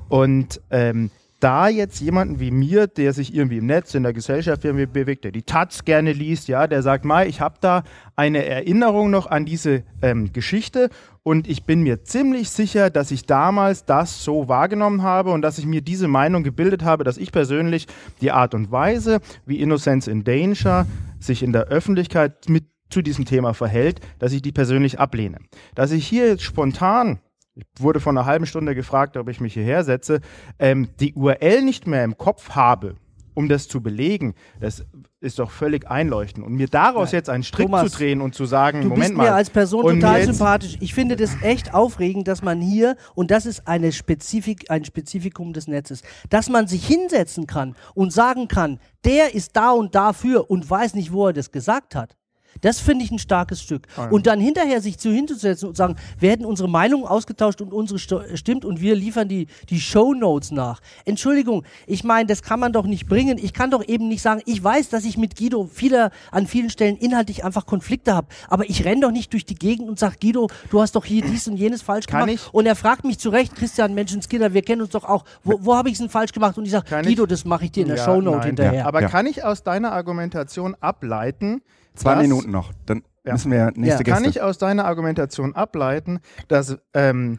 [0.09, 4.65] Und ähm, da jetzt jemanden wie mir, der sich irgendwie im Netz, in der Gesellschaft
[4.65, 7.83] irgendwie bewegt, der die Taz gerne liest, ja, der sagt, Mai, ich habe da
[8.15, 10.89] eine Erinnerung noch an diese ähm, Geschichte
[11.23, 15.59] und ich bin mir ziemlich sicher, dass ich damals das so wahrgenommen habe und dass
[15.59, 17.87] ich mir diese Meinung gebildet habe, dass ich persönlich
[18.21, 20.87] die Art und Weise, wie Innocence in Danger
[21.21, 25.39] sich in der Öffentlichkeit mit zu diesem Thema verhält, dass ich die persönlich ablehne.
[25.75, 27.19] Dass ich hier jetzt spontan
[27.57, 30.21] ich wurde vor einer halben Stunde gefragt, ob ich mich hierher setze,
[30.59, 32.97] ähm, die URL nicht mehr im Kopf habe,
[33.35, 34.85] um das zu belegen, das
[35.21, 36.45] ist doch völlig einleuchtend.
[36.47, 37.19] Und mir daraus Ja.
[37.19, 39.25] jetzt einen Strick Thomas, zu drehen und zu sagen, Du Moment bist mal.
[39.25, 40.77] mir als Person total sympathisch.
[40.81, 45.53] Ich finde das echt aufregend, dass man hier, und das ist eine Spezifik, ein Spezifikum
[45.53, 50.51] des Netzes, dass man sich hinsetzen kann und sagen kann, der ist da und dafür
[50.51, 52.17] und weiß nicht, wo er das gesagt hat.
[52.61, 53.87] Das finde ich ein starkes Stück.
[54.11, 57.99] Und dann hinterher sich zu hinzusetzen und sagen, wir hätten unsere Meinung ausgetauscht und unsere
[57.99, 60.81] sto- stimmt und wir liefern die, die Shownotes nach.
[61.05, 63.39] Entschuldigung, ich meine, das kann man doch nicht bringen.
[63.39, 66.71] Ich kann doch eben nicht sagen, ich weiß, dass ich mit Guido viele, an vielen
[66.71, 68.29] Stellen inhaltlich einfach Konflikte habe.
[68.49, 71.23] Aber ich renne doch nicht durch die Gegend und sage, Guido, du hast doch hier
[71.23, 72.47] dies und jenes falsch Kann gemacht.
[72.49, 72.55] ich?
[72.55, 75.75] Und er fragt mich zu Recht, Christian Menschenskinder, wir kennen uns doch auch, wo, wo
[75.77, 76.57] habe ich es denn falsch gemacht?
[76.59, 77.29] Und ich sage, Guido, ich?
[77.29, 78.47] das mache ich dir in der Ja, Shownote nein.
[78.47, 78.87] hinterher.
[78.87, 79.09] Aber Ja.
[79.09, 81.63] kann ich aus deiner Argumentation ableiten,
[81.97, 83.33] Zwei dass- Minuten noch, dann Ja.
[83.33, 83.97] müssen wir nächste Ja.
[83.99, 84.05] Gäste.
[84.13, 87.39] Kann ich aus deiner Argumentation ableiten, dass ähm,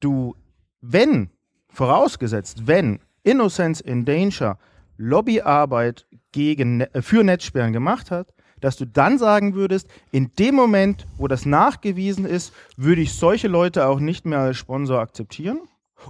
[0.00, 0.34] du,
[0.80, 1.30] wenn,
[1.70, 4.58] vorausgesetzt, wenn Innocence in Danger
[4.96, 11.06] Lobbyarbeit gegen, äh, für Netzsperren gemacht hat, dass du dann sagen würdest, in dem Moment,
[11.16, 15.60] wo das nachgewiesen ist, würde ich solche Leute auch nicht mehr als Sponsor akzeptieren?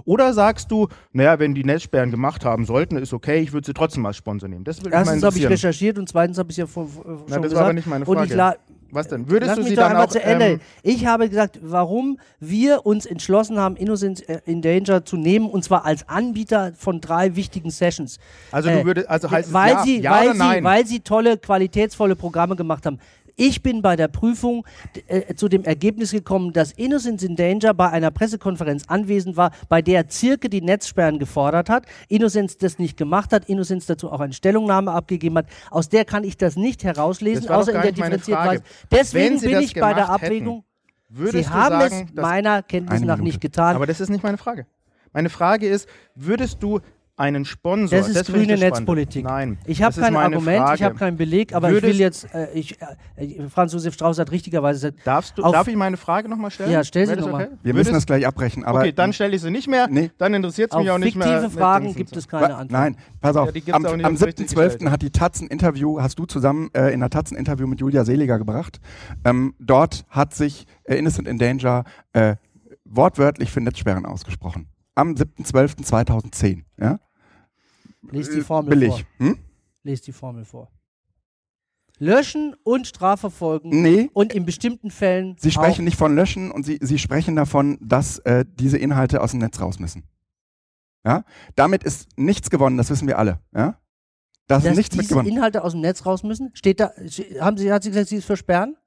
[0.05, 3.73] Oder sagst du, naja, wenn die Netzsperren gemacht haben sollten, ist okay, ich würde sie
[3.73, 4.63] trotzdem als Sponsor nehmen.
[4.63, 7.35] Das würde Erstens habe ich recherchiert und zweitens habe ich ja von, von, schon Na,
[7.35, 7.63] das war gesagt.
[7.63, 8.35] aber nicht meine Frage.
[8.35, 8.55] la
[8.91, 9.29] Was denn?
[9.29, 10.11] Würdest Lass du mich sie doch dann einmal auch...
[10.11, 10.45] zu Ende.
[10.45, 15.49] ähm, ich habe gesagt, warum wir uns entschlossen haben, Innocence äh, in Danger zu nehmen
[15.49, 18.19] und zwar als Anbieter von drei wichtigen Sessions.
[18.51, 20.63] Also du würdest, also heißt weil es ja, sie, ja weil sie, nein?
[20.63, 22.99] weil sie tolle, qualitätsvolle Programme gemacht haben.
[23.35, 24.65] Ich bin bei der Prüfung
[25.07, 29.81] äh, zu dem Ergebnis gekommen, dass Innocence in Danger bei einer Pressekonferenz anwesend war, bei
[29.81, 34.33] der Zirke die Netzsperren gefordert hat, Innocence das nicht gemacht hat, Innocence dazu auch eine
[34.33, 35.47] Stellungnahme abgegeben hat.
[35.71, 38.45] Aus der kann ich das nicht herauslesen, Das außer in der differenzierten.
[38.45, 38.63] Weise.
[38.91, 40.63] Deswegen bin ich bei der hätten, Abwägung.
[41.09, 43.75] Würdest Sie du haben sagen, es dass- meiner Kenntnis nach nicht getan.
[43.75, 44.65] Aber das ist nicht meine Frage.
[45.11, 46.81] Meine Frage ist, würdest du
[47.19, 47.97] einen Sponsor...
[47.97, 48.65] das ist ich grüne das Spannende.
[48.79, 49.25] Netzpolitik.
[49.25, 49.57] Nein.
[49.65, 50.83] Ich habe kein Argument, ich Frage.
[50.85, 52.77] habe keinen Beleg, aber ich Würdest- will jetzt, äh, ich,
[53.17, 56.71] äh, Franz Josef Strauß hat richtigerweise gesagt, Darfst du, darf ich meine Frage nochmal stellen?
[56.71, 57.43] Ja, stell sie Wäre das noch mal.
[57.45, 57.53] okay?
[57.61, 59.87] wir Würdest- müssen das gleich abbrechen, aber Okay, dann stelle ich sie nicht mehr.
[59.89, 60.11] Nee.
[60.17, 61.27] Dann interessiert es mich auch nicht mehr.
[61.27, 62.71] fiktive Fragen gibt es keine Antwort.
[62.71, 63.53] Nein, pass auf.
[63.55, 64.63] Ja, am am auf richtig 7.12.
[64.63, 64.89] gestellt.
[64.91, 67.79] hat die Taz ein Interview, hast du zusammen äh, in der Taz ein Interview mit
[67.81, 68.79] Julia Seliger gebracht.
[69.25, 72.35] Ähm, dort hat sich äh, Innocent in Danger äh,
[72.85, 74.67] wortwörtlich für Netzsperren ausgesprochen.
[74.95, 76.63] Am 7.12.2010.
[76.79, 76.99] Ja?
[78.11, 78.91] Lies die Formel Billig.
[78.91, 79.27] vor.
[79.27, 79.37] Hm?
[79.83, 80.69] Lies die Formel vor.
[82.01, 86.77] Löschen und strafverfolgen Nee, und in bestimmten Fällen Sie sprechen nicht von löschen und Sie,
[86.81, 90.03] Sie sprechen davon, dass äh, diese Inhalte aus dem Netz raus müssen.
[91.05, 91.25] Ja?
[91.55, 93.39] Damit ist nichts gewonnen, das wissen wir alle.
[93.53, 93.77] Ja?
[94.47, 95.27] Da ist dass nichts mit diese gewonnen.
[95.27, 96.51] Inhalte aus dem Netz raus müssen.
[96.53, 96.91] Steht da,
[97.41, 98.77] haben Sie, hat sie gesagt, sie ist versperren?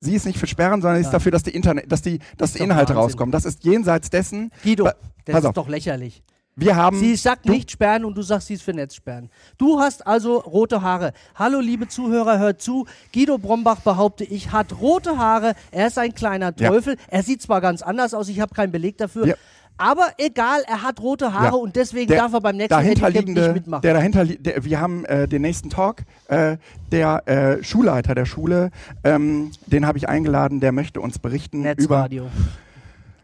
[0.00, 2.52] Sie ist nicht für Sperren, sondern sie ist dafür, dass die, Internet, dass die, dass
[2.52, 3.02] die doch Inhalte Wahnsinn.
[3.02, 3.32] rauskommen.
[3.32, 4.50] Das ist jenseits dessen.
[4.62, 4.94] Guido, das
[5.24, 5.54] pass ist auf.
[5.54, 6.22] doch lächerlich.
[6.58, 6.98] Wir haben.
[6.98, 9.28] Sie sagt nicht sperren und du sagst, sie ist für Netzsperren.
[9.58, 11.12] Du hast also rote Haare.
[11.34, 12.86] Hallo, liebe Zuhörer, hört zu.
[13.12, 15.52] Guido Brombach, behaupte ich, hat rote Haare.
[15.70, 16.70] Er ist ein kleiner Ja.
[16.70, 16.96] Teufel.
[17.08, 19.26] Er sieht zwar ganz anders aus, ich habe keinen Beleg dafür.
[19.26, 19.34] Ja.
[19.76, 21.52] Aber egal, er hat rote Haare Ja.
[21.52, 23.82] und deswegen der darf er beim nächsten Handicap nicht mitmachen.
[23.82, 26.04] der dahinter, der, wir haben äh, den nächsten Talk.
[26.28, 26.56] Äh,
[26.90, 28.70] der äh, Schulleiter der Schule,
[29.04, 30.60] ähm, den habe ich eingeladen.
[30.60, 31.68] Der möchte uns berichten über.
[31.68, 32.28] Netzradio.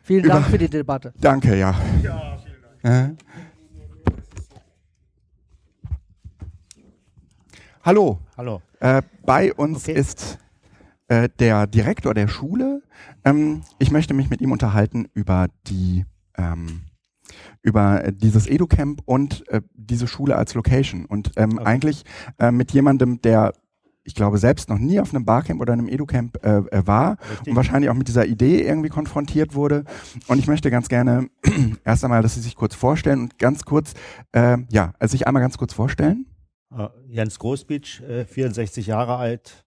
[0.03, 1.14] Vielen über- Dank für die Debatte.
[1.18, 1.75] Danke, ja.
[2.03, 2.41] Ja, vielen.
[7.85, 8.18] Hallo.
[8.37, 8.62] Hallo.
[8.81, 9.99] Äh, bei uns Okay.
[9.99, 10.38] ist
[11.09, 12.83] äh, der Direktor der Schule.
[13.25, 16.83] Ähm, ich möchte mich mit ihm unterhalten über die ähm,
[17.62, 21.64] über äh, dieses EduCamp und äh, diese Schule als Location und ähm, Okay.
[21.64, 22.05] eigentlich
[22.38, 23.53] äh, mit jemandem, der
[24.05, 27.49] ich glaube selbst noch nie auf einem Barcamp oder einem EduCamp äh, äh, war Richtig.
[27.49, 29.85] und wahrscheinlich auch mit dieser Idee irgendwie konfrontiert wurde.
[30.27, 31.29] Und ich möchte ganz gerne
[31.85, 33.95] erst einmal, dass Sie sich kurz vorstellen und ganz kurz,
[34.33, 36.27] äh, ja, also sich einmal ganz kurz vorstellen.
[36.77, 39.65] Äh, Jens Großbitsch, äh, 64 Jahre alt,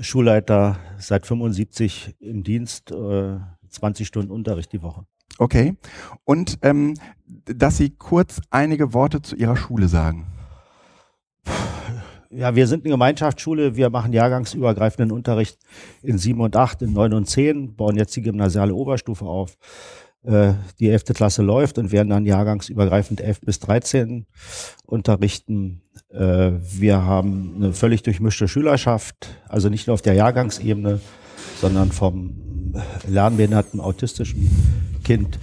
[0.00, 5.04] Schulleiter seit 75 im Dienst, äh, 20 Stunden Unterricht die Woche.
[5.38, 5.76] Okay.
[6.24, 6.94] Und ähm,
[7.44, 10.26] dass Sie kurz einige Worte zu Ihrer Schule sagen.
[12.32, 15.58] Ja, wir sind eine Gemeinschaftsschule, wir machen jahrgangsübergreifenden Unterricht
[16.00, 19.56] in 7 und 8, in 9 und 10, bauen jetzt die gymnasiale Oberstufe auf.
[20.22, 21.04] äh, die 11.
[21.14, 24.26] Klasse läuft und werden dann jahrgangsübergreifend 11 bis 13
[24.84, 25.82] unterrichten.
[26.10, 31.00] Äh, wir haben eine völlig durchmischte Schülerschaft, also nicht nur auf der Jahrgangsebene,
[31.60, 32.74] sondern vom
[33.08, 34.50] lernbehinderten, autistischen
[35.04, 35.38] Kind.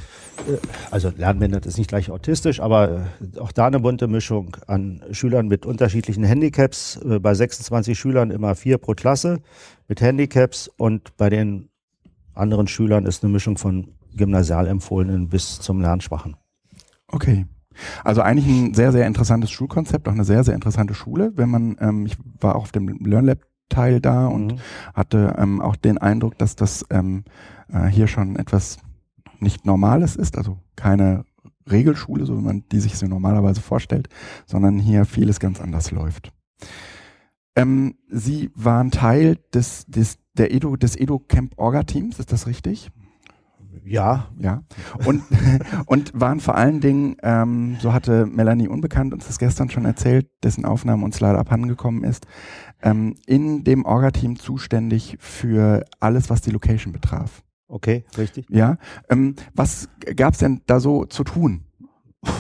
[0.48, 0.58] Äh,
[0.92, 5.48] Also lernbehindert ist nicht gleich autistisch, aber äh, auch da eine bunte Mischung an Schülern
[5.48, 6.98] mit unterschiedlichen Handicaps.
[6.98, 9.40] Äh, Bei 26 Schülern immer vier pro Klasse
[9.88, 11.70] mit Handicaps und bei den
[12.34, 16.36] anderen Schülern ist eine Mischung von Gymnasialempfohlenen bis zum Lernschwachen.
[17.08, 17.46] Okay.
[18.04, 21.32] Also eigentlich ein sehr, sehr interessantes Schulkonzept, auch eine sehr, sehr interessante Schule.
[21.36, 24.60] Wenn man, ähm, ich war auch auf dem LearnLab Teil da und Mhm.
[24.94, 27.24] hatte ähm, auch den Eindruck, dass das ähm,
[27.72, 28.78] äh, hier schon etwas
[29.42, 31.26] nicht Normales ist, also keine
[31.70, 34.10] Regelschule, so wie man die sich so normalerweise vorstellt,
[34.46, 36.32] sondern hier vieles ganz anders läuft.
[37.56, 42.48] Ähm, Sie waren Teil des, des, der Edu, des Edu Camp Orga Teams, ist das
[42.48, 42.92] richtig?
[43.84, 44.64] Ja, Ja.
[45.06, 45.24] Und,
[45.86, 50.28] und waren vor allen Dingen, ähm, so hatte Melanie Unbekannt uns das gestern schon erzählt,
[50.44, 52.28] dessen Aufnahme uns leider abhandengekommen ist,
[52.82, 57.44] ähm, in dem Orga-Team zuständig für alles, was die Location betraf.
[57.68, 58.46] Okay, richtig.
[58.50, 58.78] Ja.
[59.10, 61.64] Ähm, was gab's denn da so zu tun?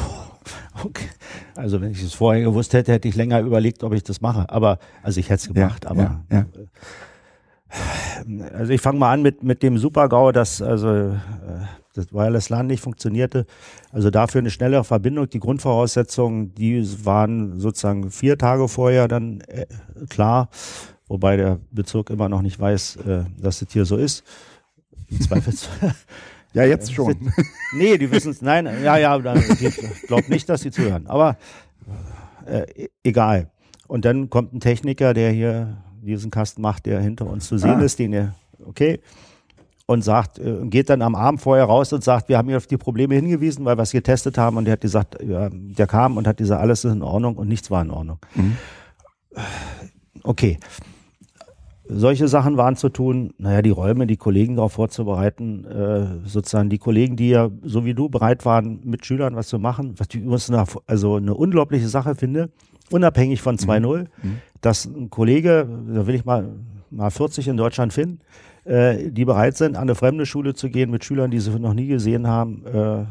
[0.84, 1.08] Okay.
[1.56, 4.50] Also wenn ich es vorher gewusst hätte, hätte ich länger überlegt, ob ich das mache.
[4.50, 6.46] Aber also ich hätte es gemacht, ja, aber ja, ja.
[8.54, 11.18] Also ich fange mal an mit, mit dem Super-GAU, dass also äh,
[11.94, 13.46] das Wireless LAN nicht funktionierte.
[13.92, 15.28] Also dafür eine schnelle Verbindung.
[15.30, 19.66] Die Grundvoraussetzungen, die waren sozusagen vier Tage vorher dann äh,
[20.10, 20.50] klar,
[21.08, 24.24] wobei der Bezirk immer noch nicht weiß, äh, dass das hier so ist.
[25.10, 25.94] Im Zweifelsfall.
[26.54, 27.16] Ja, jetzt schon.
[27.74, 28.42] nee, die wissen es.
[28.42, 31.06] Nein, ja, ja, ich glaube nicht, dass sie zuhören.
[31.06, 31.38] Aber
[32.48, 33.52] äh, egal.
[33.88, 37.80] Und dann kommt ein Techniker, der hier diesen Kasten macht, der hinter uns zu sehen
[37.82, 37.84] Ah.
[37.84, 38.34] ist, den er,
[38.66, 39.02] okay,
[39.86, 42.66] und sagt, äh, geht dann am Abend vorher raus und sagt, wir haben hier auf
[42.66, 46.18] die Probleme hingewiesen, weil wir es getestet haben und der hat gesagt, ja, der kam
[46.18, 48.18] und hat gesagt, alles ist in Ordnung und nichts war in Ordnung.
[48.36, 48.58] Mhm.
[50.24, 50.58] Okay.
[51.90, 56.78] Solche Sachen waren zu tun, naja, die Räume, die Kollegen darauf vorzubereiten, äh, sozusagen die
[56.80, 60.22] Kollegen, die ja so wie du bereit waren, mit Schülern was zu machen, was ich
[60.22, 62.50] übrigens eine, also eine unglaubliche Sache finde,
[62.92, 64.08] unabhängig von 2.0,
[64.62, 66.50] dass ein Kollege, da will ich mal,
[66.90, 68.20] mal 40 in Deutschland finden,
[68.66, 71.74] äh, die bereit sind, an eine fremde Schule zu gehen mit Schülern, die sie noch
[71.74, 73.06] nie gesehen haben, äh,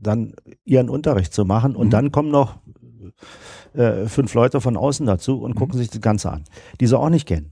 [0.00, 0.34] dann
[0.64, 1.76] ihren Unterricht zu machen.
[1.76, 2.58] Und dann kommen noch
[3.74, 6.44] äh, fünf Leute von außen dazu und gucken sich das Ganze an,
[6.80, 7.50] die sie auch nicht kennen.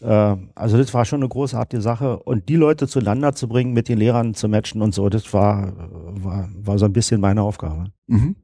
[0.00, 0.06] Mhm.
[0.08, 3.88] Äh, also das war schon eine großartige Sache und die Leute zueinander zu bringen, mit
[3.88, 7.86] den Lehrern zu matchen und so, das war, war, war so ein bisschen meine Aufgabe.
[8.06, 8.36] Mhm.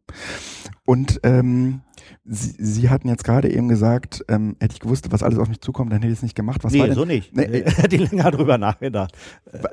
[0.85, 1.83] Und ähm,
[2.25, 5.61] Sie, Sie hatten jetzt gerade eben gesagt, ähm, hätte ich gewusst, was alles auf mich
[5.61, 6.63] zukommt, dann hätte ich es nicht gemacht.
[6.63, 7.35] Was war nee, denn, so nicht.
[7.35, 9.17] Nee, Nee, Hätte ich länger drüber nachgedacht.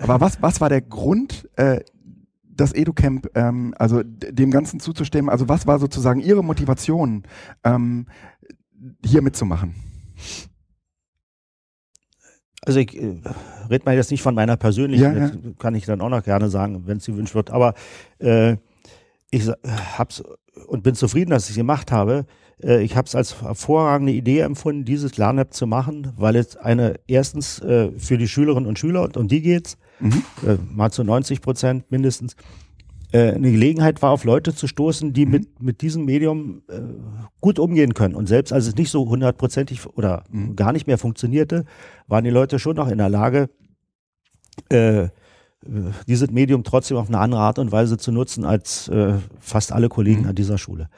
[0.02, 1.82] Aber was, was war der Grund, äh,
[2.44, 5.30] das EduCamp, ähm, also dem Ganzen zuzustimmen?
[5.30, 7.24] Also was war sozusagen Ihre Motivation,
[7.64, 8.08] ähm,
[9.06, 9.76] hier mitzumachen?
[12.70, 13.16] Also ich äh,
[13.68, 15.32] rede mal jetzt nicht von meiner persönlichen, Ja, ja.
[15.58, 17.74] kann ich dann auch noch gerne sagen, wenn es gewünscht wird, aber
[18.20, 18.58] äh,
[19.32, 19.50] ich
[19.98, 20.22] hab's
[20.68, 22.28] und bin zufrieden, dass ich es gemacht habe.
[22.62, 27.00] Äh, ich habe es als hervorragende Idee empfunden, dieses LernApp zu machen, weil es eine
[27.08, 30.24] erstens äh, für die Schülerinnen und Schüler, und um die geht's, Mhm.
[30.48, 32.36] äh, mal zu 90 Prozent mindestens,
[33.12, 36.80] äh, eine Gelegenheit war, auf Leute zu stoßen, die mit, mit diesem Medium äh,
[37.42, 38.16] gut umgehen können.
[38.16, 40.24] Und selbst als es nicht so hundertprozentig oder
[40.56, 41.66] gar nicht mehr funktionierte,
[42.08, 43.50] waren die Leute schon noch in der Lage,
[44.70, 45.10] äh,
[46.08, 49.90] dieses Medium trotzdem auf eine andere Art und Weise zu nutzen als äh, fast alle
[49.90, 50.90] Kollegen an dieser Schule.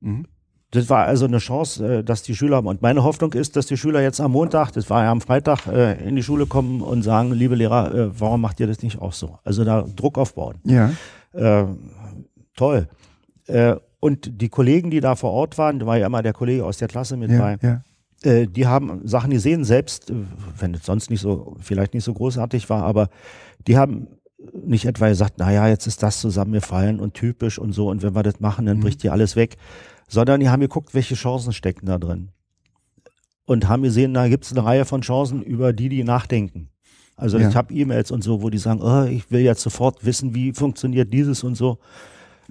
[0.00, 0.26] Mhm.
[0.72, 3.76] Das war also eine Chance, äh, dass die Schüler, und meine Hoffnung ist, dass die
[3.76, 7.02] Schüler jetzt am Montag, das war ja am Freitag, äh, in die Schule kommen und
[7.02, 9.38] sagen, liebe Lehrer, äh, warum macht ihr das nicht auch so?
[9.44, 10.56] Also da Druck aufbauen.
[10.64, 10.92] Ja.
[11.32, 11.64] Äh,
[12.56, 12.88] toll.
[13.46, 16.64] Äh, und die Kollegen, die da vor Ort waren, da war ja immer der Kollege
[16.64, 18.30] aus der Klasse mit Ja, bei, ja.
[18.30, 20.12] äh, die haben Sachen gesehen, selbst,
[20.58, 23.08] wenn es sonst nicht so, vielleicht nicht so großartig war, aber
[23.66, 24.06] die haben
[24.64, 28.22] nicht etwa gesagt, naja, jetzt ist das zusammengefallen und typisch und so, und wenn wir
[28.22, 29.56] das machen, dann bricht hier alles weg,
[30.10, 32.30] sondern die haben geguckt, welche Chancen stecken da drin.
[33.46, 36.68] Und haben gesehen, da gibt es eine Reihe von Chancen, über die die nachdenken.
[37.16, 37.48] Also Ja.
[37.48, 40.52] ich habe E-Mails und so, wo die sagen, oh, ich will jetzt sofort wissen, wie
[40.52, 41.78] funktioniert dieses und so.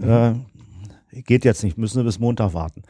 [0.01, 0.33] Äh,
[1.11, 2.83] geht jetzt nicht, müssen wir bis Montag warten.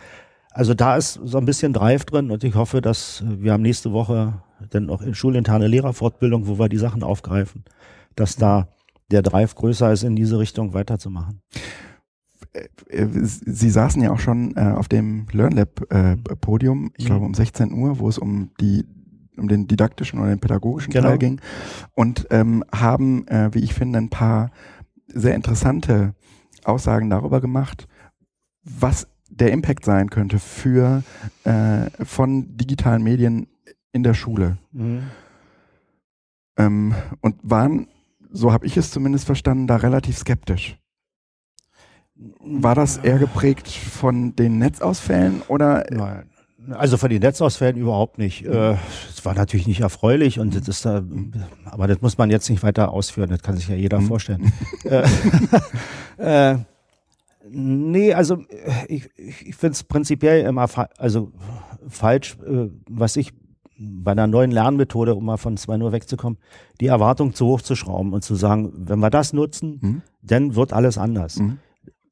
[0.51, 3.91] Also da ist so ein bisschen Drive drin und ich hoffe, dass wir haben nächste
[3.93, 7.63] Woche dann auch in schulinterne Lehrerfortbildung, wo wir die Sachen aufgreifen,
[8.15, 8.67] dass da
[9.09, 11.41] der Drive größer ist, in diese Richtung weiterzumachen.
[12.53, 17.07] Äh, Sie saßen ja auch schon äh, auf dem LearnLab äh, Podium, ich Mhm.
[17.09, 18.85] glaube um 16 Uhr, wo es um die
[19.37, 21.09] um den didaktischen oder den pädagogischen Genau.
[21.09, 21.39] Teil ging
[21.95, 24.51] und ähm, haben, äh, wie ich finde, ein paar
[25.07, 26.13] sehr interessante
[26.65, 27.87] Aussagen darüber gemacht,
[28.63, 31.03] was der Impact sein könnte für
[31.45, 33.47] äh, von digitalen Medien
[33.93, 34.57] in der Schule.
[34.73, 35.03] Mhm.
[36.57, 37.87] Ähm, und waren,
[38.31, 40.77] so habe ich es zumindest verstanden, da relativ skeptisch.
[42.41, 46.23] War das eher geprägt von den Netzausfällen oder Nein.
[46.71, 48.45] Also von den Netzausfällen überhaupt nicht.
[48.45, 48.75] Äh,
[49.09, 51.01] Es war natürlich nicht erfreulich und das ist da,
[51.65, 54.51] aber das muss man jetzt nicht weiter ausführen, das kann sich ja jeder vorstellen.
[54.83, 55.03] äh,
[56.53, 56.57] äh,
[57.49, 61.31] nee, also äh, ich, ich finde es prinzipiell immer fa also
[61.87, 62.37] falsch,
[62.89, 63.31] was ich
[63.77, 66.37] bei einer neuen Lernmethode, um mal von 2.0 wegzukommen,
[66.81, 70.01] die Erwartung zu hoch zu schrauben und zu sagen, wenn wir das nutzen, Mhm.
[70.21, 71.37] dann wird alles anders.
[71.39, 71.59] Mhm.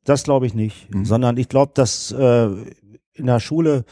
[0.08, 1.06] Das glaube ich nicht, Mhm.
[1.06, 2.48] sondern ich glaube, dass äh,
[3.14, 3.84] in der Schule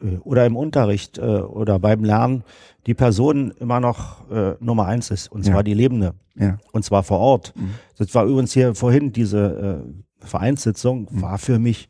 [0.00, 2.44] äh, oder im Unterricht äh, oder beim Lernen
[2.86, 5.62] die Person immer noch äh, Nummer eins ist, und zwar Ja.
[5.64, 6.58] die Lebende, ja?
[6.72, 7.52] und zwar vor Ort.
[7.56, 7.70] Mhm.
[7.98, 9.82] Das war übrigens hier vorhin, diese
[10.20, 11.22] äh, Vereinssitzung Mhm.
[11.22, 11.88] war für mich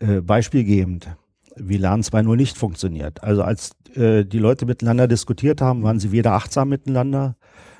[0.00, 1.08] äh, beispielgebend,
[1.56, 3.22] wie Lernen 2.0 nicht funktioniert.
[3.22, 7.36] Also als äh, die Leute miteinander diskutiert haben, waren sie weder achtsam miteinander,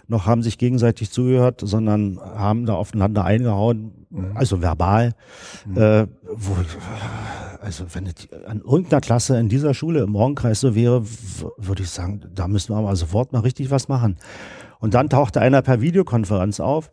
[0.09, 4.37] noch haben sich gegenseitig zugehört, sondern haben da aufeinander eingehauen, Mhm.
[4.37, 5.13] also verbal.
[5.75, 6.57] Äh, wo,
[7.61, 8.15] also wenn es
[8.47, 11.05] an irgendeiner Klasse in dieser Schule im Morgenkreis so wäre,
[11.59, 14.17] würde ich sagen, da müssen wir mal sofort mal richtig was machen.
[14.81, 16.91] Und dann tauchte einer per Videokonferenz auf.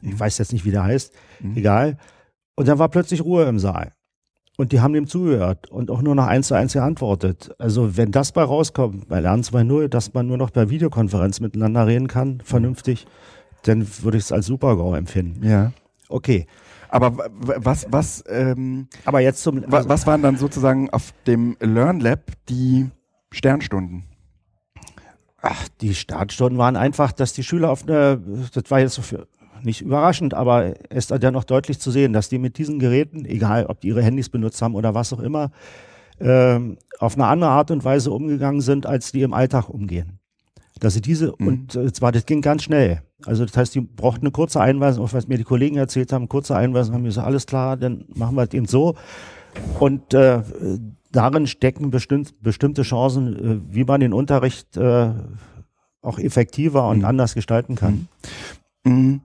[0.00, 1.12] Ich weiß jetzt nicht, wie der heißt.
[1.40, 1.56] Mhm.
[1.56, 1.98] Egal.
[2.56, 3.92] Und dann war plötzlich Ruhe im Saal.
[4.62, 7.52] Und die haben dem zugehört und auch nur noch eins zu eins geantwortet.
[7.58, 11.84] Also wenn das bei rauskommt, bei Lernen 2.0, dass man nur noch per Videokonferenz miteinander
[11.88, 13.08] reden kann, vernünftig,
[13.64, 15.44] dann würde ich es als Super-GAU empfinden.
[15.44, 15.72] Ja.
[16.08, 16.46] Okay.
[16.90, 19.64] Aber was, was, ähm, Aber jetzt zum...
[19.66, 22.88] wa- was waren dann sozusagen auf dem Learn Lab die
[23.32, 24.04] Sternstunden?
[25.40, 28.22] Ach, die Startstunden waren einfach, dass die Schüler auf eine,
[28.54, 29.26] das war jetzt so für,
[29.64, 33.24] nicht überraschend, aber es ist ja noch deutlich zu sehen, dass die mit diesen Geräten,
[33.24, 35.50] egal ob die ihre Handys benutzt haben oder was auch immer,
[36.20, 40.18] ähm, auf eine andere Art und Weise umgegangen sind, als die im Alltag umgehen.
[40.80, 41.46] Dass sie diese, Mhm.
[41.46, 43.02] und äh, zwar, das ging ganz schnell.
[43.24, 46.28] Also das heißt, die brauchten eine kurze Einweisung, auch was mir die Kollegen erzählt haben,
[46.28, 48.94] kurze Einweisung, haben gesagt, alles klar, dann machen wir es eben so.
[49.78, 50.42] Und äh,
[51.12, 55.10] darin stecken bestimmt, bestimmte Chancen, äh, wie man den Unterricht äh,
[56.02, 57.04] auch effektiver und Mhm.
[57.04, 58.08] anders gestalten kann.
[58.84, 59.16] Mm.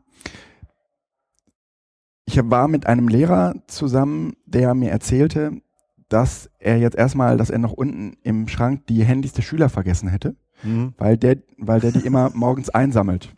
[2.30, 5.62] Ich war mit einem Lehrer zusammen, der mir erzählte,
[6.10, 10.10] dass er jetzt erstmal, dass er noch unten im Schrank die Handys der Schüler vergessen
[10.10, 10.94] hätte, Mhm.
[10.98, 13.34] weil der, weil der die immer morgens einsammelt.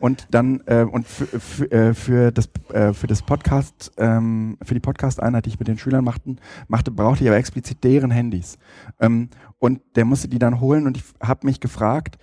[0.00, 4.74] Und dann äh, und für, für, äh, für das äh, für das Podcast ähm, für
[4.74, 8.58] die Podcast-Einheit, die ich mit den Schülern machten, machte, brauchte ich aber explizit deren Handys.
[9.00, 9.28] Ähm,
[9.60, 12.18] und der musste die dann holen und ich habe mich gefragt,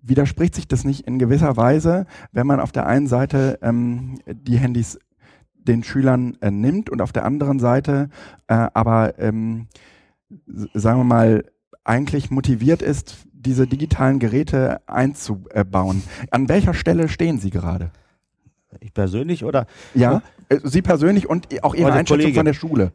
[0.00, 4.56] widerspricht sich das nicht in gewisser Weise, wenn man auf der einen Seite ähm, die
[4.56, 4.98] Handys
[5.66, 8.08] den Schülern äh, nimmt und auf der anderen Seite
[8.48, 9.66] äh, aber, ähm,
[10.74, 11.44] sagen wir mal,
[11.84, 16.02] eigentlich motiviert ist, diese digitalen Geräte einzubauen.
[16.30, 17.90] An welcher Stelle stehen Sie gerade?
[18.80, 19.66] Ich persönlich oder?
[19.94, 22.36] Ja, äh, Sie persönlich und auch Ihre Einschätzung Kollege.
[22.36, 22.92] von der Schule.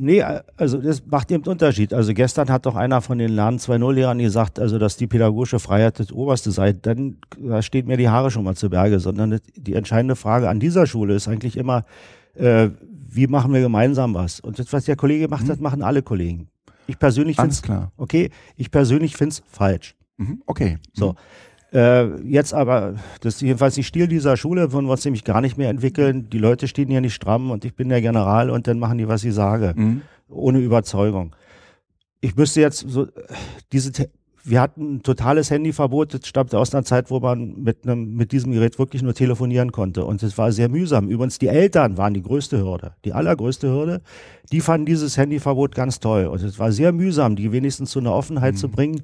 [0.00, 0.22] Nee,
[0.56, 1.92] also das macht eben einen Unterschied.
[1.92, 5.98] Also gestern hat doch einer von den Lernen 2.0-Lehrern gesagt, also dass die pädagogische Freiheit
[5.98, 6.72] das Oberste sei.
[6.72, 10.60] Dann da steht mir die Haare schon mal zu Berge, sondern die entscheidende Frage an
[10.60, 11.84] dieser Schule ist eigentlich immer,
[12.34, 12.68] äh,
[13.08, 14.38] wie machen wir gemeinsam was?
[14.38, 16.48] Und das, was der Kollege macht, das machen alle Kollegen.
[16.86, 17.90] Ich persönlich finde es, klar.
[17.96, 19.96] okay, ich persönlich finde es falsch.
[20.16, 20.78] Mhm, okay.
[20.92, 21.16] So.
[21.72, 25.40] Äh, jetzt aber, das ist jedenfalls die Stil dieser Schule, würden wir uns nämlich gar
[25.40, 26.30] nicht mehr entwickeln.
[26.30, 29.08] Die Leute stehen hier nicht stramm und ich bin der General und dann machen die,
[29.08, 29.74] was ich sage.
[29.76, 30.02] Mhm.
[30.28, 31.36] Ohne Überzeugung.
[32.20, 33.06] Ich müsste jetzt so,
[33.72, 33.92] diese,
[34.44, 38.32] wir hatten ein totales Handyverbot, das stammte aus einer Zeit, wo man mit einem, mit
[38.32, 40.06] diesem Gerät wirklich nur telefonieren konnte.
[40.06, 41.08] Und es war sehr mühsam.
[41.08, 44.00] Übrigens, die Eltern waren die größte Hürde, die allergrößte Hürde.
[44.50, 46.26] Die fanden dieses Handyverbot ganz toll.
[46.26, 49.02] Und es war sehr mühsam, die wenigstens zu einer Offenheit zu bringen,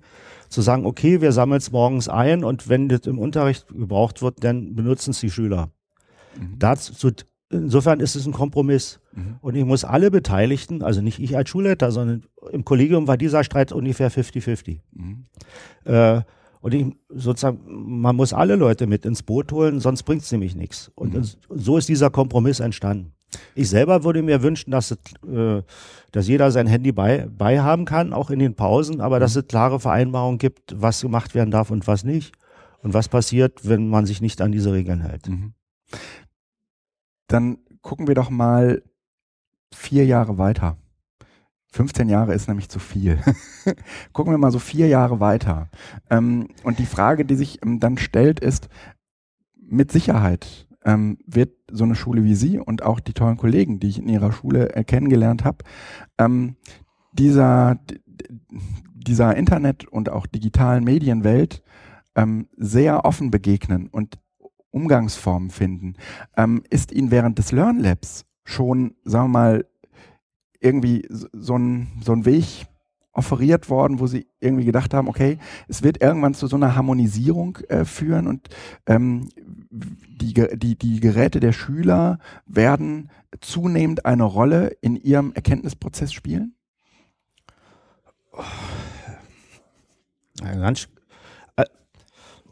[0.55, 4.43] zu sagen, okay, wir sammeln es morgens ein und wenn das im Unterricht gebraucht wird,
[4.45, 5.71] dann benutzen es die Schüler.
[6.59, 7.11] Dazu,
[7.51, 9.01] insofern ist es ein Kompromiss.
[9.41, 13.45] Und ich muss alle Beteiligten, also nicht ich als Schulleiter, sondern im Kollegium war dieser
[13.45, 14.81] Streit ungefähr 50-50.
[14.93, 15.25] Mhm.
[15.85, 16.23] Äh,
[16.61, 17.61] und ich sozusagen,
[18.01, 20.91] man muss alle Leute mit ins Boot holen, sonst bringt es nämlich nichts.
[20.95, 23.14] Und so ist dieser Kompromiss entstanden.
[23.55, 25.63] Ich selber würde mir wünschen, dass, es, äh,
[26.13, 29.47] dass jeder sein Handy bei, bei haben kann, auch in den Pausen, aber dass es
[29.47, 32.35] klare Vereinbarungen gibt, was gemacht werden darf und was nicht.
[32.83, 35.29] Und was passiert, wenn man sich nicht an diese Regeln hält.
[35.29, 35.55] Mhm.
[37.29, 38.83] Dann gucken wir doch mal
[39.73, 40.77] vier Jahre weiter.
[41.73, 43.19] 15 Jahre ist nämlich zu viel.
[44.13, 45.71] Gucken wir mal so vier Jahre weiter.
[46.09, 48.69] Ähm, und die Frage, die sich ähm, dann stellt, ist,
[49.57, 53.89] mit Sicherheit ähm, wird so eine Schule wie Sie und auch die tollen Kollegen, die
[53.89, 55.59] ich in Ihrer Schule äh, kennengelernt habe,
[56.19, 56.57] ähm,
[57.13, 57.79] dieser,
[58.95, 61.63] dieser Internet- und auch digitalen Medienwelt
[62.15, 64.19] ähm, sehr offen begegnen und
[64.71, 65.95] Umgangsformen finden.
[66.37, 69.67] Ähm, ist Ihnen während des Learn Labs schon, sagen wir mal,
[70.61, 72.67] irgendwie so ein, so ein Weg
[73.15, 75.39] offeriert worden, wo sie irgendwie gedacht haben, okay,
[75.69, 78.49] es wird irgendwann zu so einer Harmonisierung äh, führen und
[78.87, 79.29] ähm,
[79.71, 83.11] die, die, die Geräte der Schüler werden
[83.41, 86.57] zunehmend eine Rolle in ihrem Erkenntnisprozess spielen?
[90.41, 90.89] Ja, ganz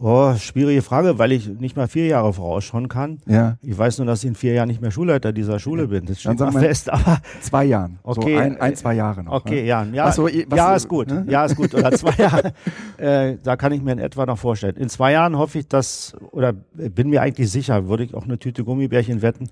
[0.02, 3.20] oh, schwierige Frage, weil ich nicht mal vier Jahre vorausschauen kann.
[3.26, 6.04] Ja, Ich weiß nur, dass ich in vier Jahren nicht mehr Schulleiter dieser Schule bin.
[6.06, 7.98] Das steht mal fest, aber zwei Jahren.
[8.02, 9.32] Okay, so ein, ein, zwei Jahre noch.
[9.32, 9.66] okay, ne?
[9.68, 11.24] ja, ja, so, was- ja, ist gut, ne?
[11.28, 11.74] ja, ist gut.
[11.74, 12.52] Oder zwei Jahre,
[12.98, 14.76] äh, da kann ich mir in etwa noch vorstellen.
[14.76, 18.38] In zwei Jahren hoffe ich, dass, oder bin mir eigentlich sicher, würde ich auch eine
[18.38, 19.48] Tüte Gummibärchen wetten,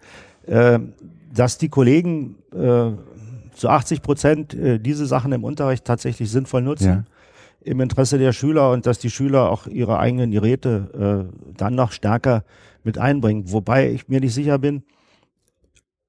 [0.47, 0.79] äh,
[1.33, 2.91] dass die Kollegen äh,
[3.55, 6.87] zu 80 Prozent äh, diese Sachen im Unterricht tatsächlich sinnvoll nutzen.
[6.89, 7.05] Ja.
[7.63, 11.93] Im Interesse der Schüler und dass die Schüler auch ihre eigenen Geräte äh, dann noch
[11.93, 12.45] stärker
[12.85, 13.53] mit einbringen.
[13.53, 14.83] Wobei ich mir nicht sicher bin,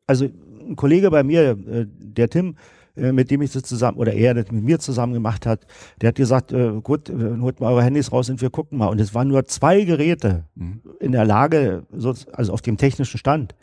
[0.07, 0.25] also
[0.67, 2.55] ein Kollege bei mir, äh, der Tim,
[2.95, 5.65] äh, mit dem ich das zusammen, oder er das mit mir zusammen gemacht hat,
[6.01, 8.87] der hat gesagt, äh, gut, äh, holt mal eure Handys raus und wir gucken mal.
[8.87, 10.81] Und es waren nur zwei Geräte Mhm.
[10.99, 13.55] in der Lage, so, also auf dem technischen Stand,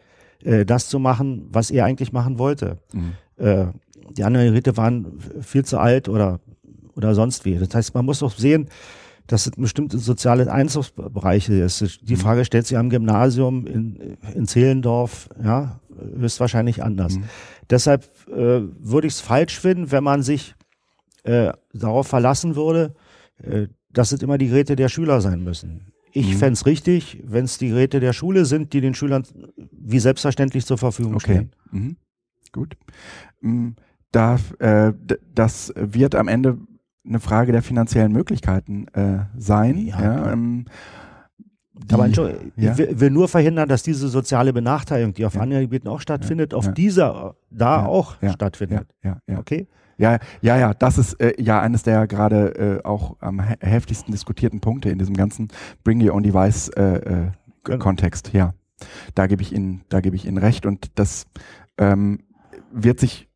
[0.45, 2.79] äh, das zu machen, was er eigentlich machen wollte.
[2.93, 3.13] Mhm.
[3.37, 3.67] Äh,
[4.11, 6.41] die anderen Geräte waren viel zu alt oder,
[6.99, 7.55] oder sonst wie.
[7.57, 8.69] Das heißt, man muss auch sehen,
[9.29, 12.01] dass es bestimmte soziale Einzugsbereiche ist.
[12.03, 15.81] Die Frage stellt sich am Gymnasium in, in Zehlendorf, ja,
[16.19, 17.17] höchstwahrscheinlich anders.
[17.19, 17.25] Mhm.
[17.71, 20.55] Deshalb äh, würde ich es falsch finden, wenn man sich
[21.25, 22.95] äh, darauf verlassen würde,
[23.43, 25.93] äh, dass es immer die Geräte der Schüler sein müssen.
[26.13, 26.39] Ich Mhm.
[26.39, 29.25] fände es richtig, wenn es die Geräte der Schule sind, die den Schülern
[29.71, 31.33] wie selbstverständlich zur Verfügung Okay.
[31.35, 31.51] stehen.
[31.71, 31.97] Mhm.
[32.53, 32.77] Gut.
[33.43, 33.71] Mm,
[34.11, 34.95] Da, äh,
[35.35, 36.57] das wird am Ende
[37.09, 39.79] eine Frage der finanziellen Möglichkeiten äh, sein.
[39.79, 40.67] Ja, Ja, ähm,
[41.73, 42.73] die- Aber Entschuldigung, ja.
[42.73, 46.53] ich will, will nur verhindern, dass diese soziale Benachteiligung, die auf anderen Gebieten auch stattfindet,
[46.53, 48.89] auf dieser da auch stattfindet.
[49.03, 49.39] Ja, ja, ja.
[49.39, 49.69] Okay?
[49.97, 54.13] Ja, ja, ja, das ist äh, ja eines der gerade äh, auch am he heftigsten
[54.13, 55.49] diskutierten Punkte in diesem ganzen
[55.85, 57.31] Bring Your Own Device äh, äh,
[57.65, 57.79] Genau.
[57.85, 58.31] Kontext.
[58.33, 58.55] Ja,
[59.15, 61.27] da gebe ich Ihnen, da gebe ich Ihnen recht und das
[61.79, 62.21] ähm,
[62.73, 63.29] wird sich.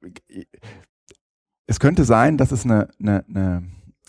[1.72, 3.62] Es könnte sein, dass es eine, eine, eine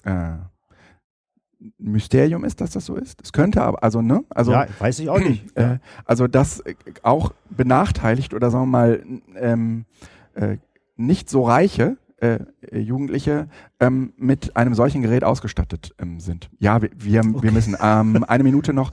[0.03, 3.22] äh, Mysterium ist, dass das so ist.
[3.24, 5.45] Es könnte aber, also ne, also ja, weiß ich auch nicht.
[5.57, 9.03] äh, also das äh, auch benachteiligt oder sagen wir mal
[9.38, 9.86] ähm,
[10.34, 10.57] äh,
[10.97, 12.39] nicht so reiche äh,
[12.74, 13.47] Jugendliche
[13.80, 16.49] ähm, mit einem solchen Gerät ausgestattet ähm, sind.
[16.59, 18.91] Ja, wir, wir, wir müssen ähm, eine Minute noch.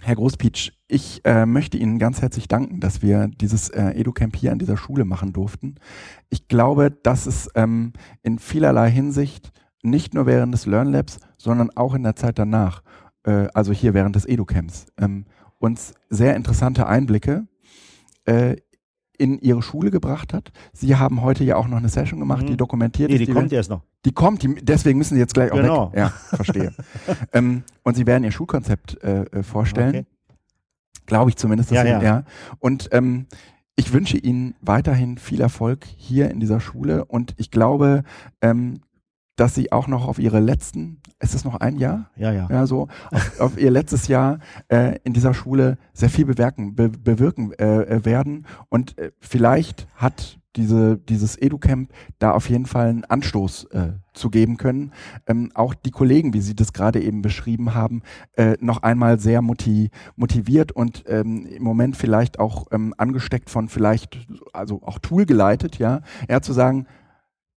[0.00, 4.52] Herr Großpietsch, ich äh, möchte Ihnen ganz herzlich danken, dass wir dieses äh, EduCamp hier
[4.52, 5.76] an dieser Schule machen durften.
[6.28, 7.92] Ich glaube, dass es ähm,
[8.22, 12.82] in vielerlei Hinsicht nicht nur während des Learn Labs, sondern auch in der Zeit danach,
[13.24, 15.24] äh, also hier während des EduCamps, ähm,
[15.58, 17.46] uns sehr interessante Einblicke
[18.26, 18.56] äh,
[19.16, 20.50] in Ihre Schule gebracht hat.
[20.72, 22.46] Sie haben heute ja auch noch eine Session gemacht, Mhm.
[22.48, 23.28] die dokumentiert Nee, ist.
[23.28, 23.82] die kommt erst noch.
[24.04, 25.92] Die kommt, die, deswegen müssen Sie jetzt gleich auch Genau.
[25.92, 25.98] weg.
[25.98, 26.72] Ja, verstehe.
[27.32, 29.88] ähm, und Sie werden Ihr Schulkonzept äh, äh, vorstellen.
[29.90, 30.06] Okay.
[31.06, 31.70] Glaube ich zumindest.
[31.70, 32.24] dass Ja, Sie- ja.
[32.58, 33.26] Und ähm,
[33.76, 38.04] ich wünsche Ihnen weiterhin viel Erfolg hier in dieser Schule und ich glaube,
[38.40, 38.80] ähm,
[39.36, 42.10] dass Sie auch noch auf Ihre letzten, ist es noch ein Jahr?
[42.16, 42.48] Ja, ja.
[42.50, 46.88] Ja, so, auf, auf Ihr letztes Jahr äh, in dieser Schule sehr viel bewirken, be,
[46.88, 52.88] bewirken äh, äh, werden und äh, vielleicht hat diese, dieses EduCamp da auf jeden Fall
[52.88, 54.92] einen Anstoß äh, zu geben können.
[55.26, 58.02] Ähm, auch die Kollegen, wie Sie das gerade eben beschrieben haben,
[58.34, 63.68] äh, noch einmal sehr motiv motiviert und ähm, im Moment vielleicht auch ähm, angesteckt von
[63.68, 66.86] vielleicht, also auch Tool geleitet, ja, eher zu sagen,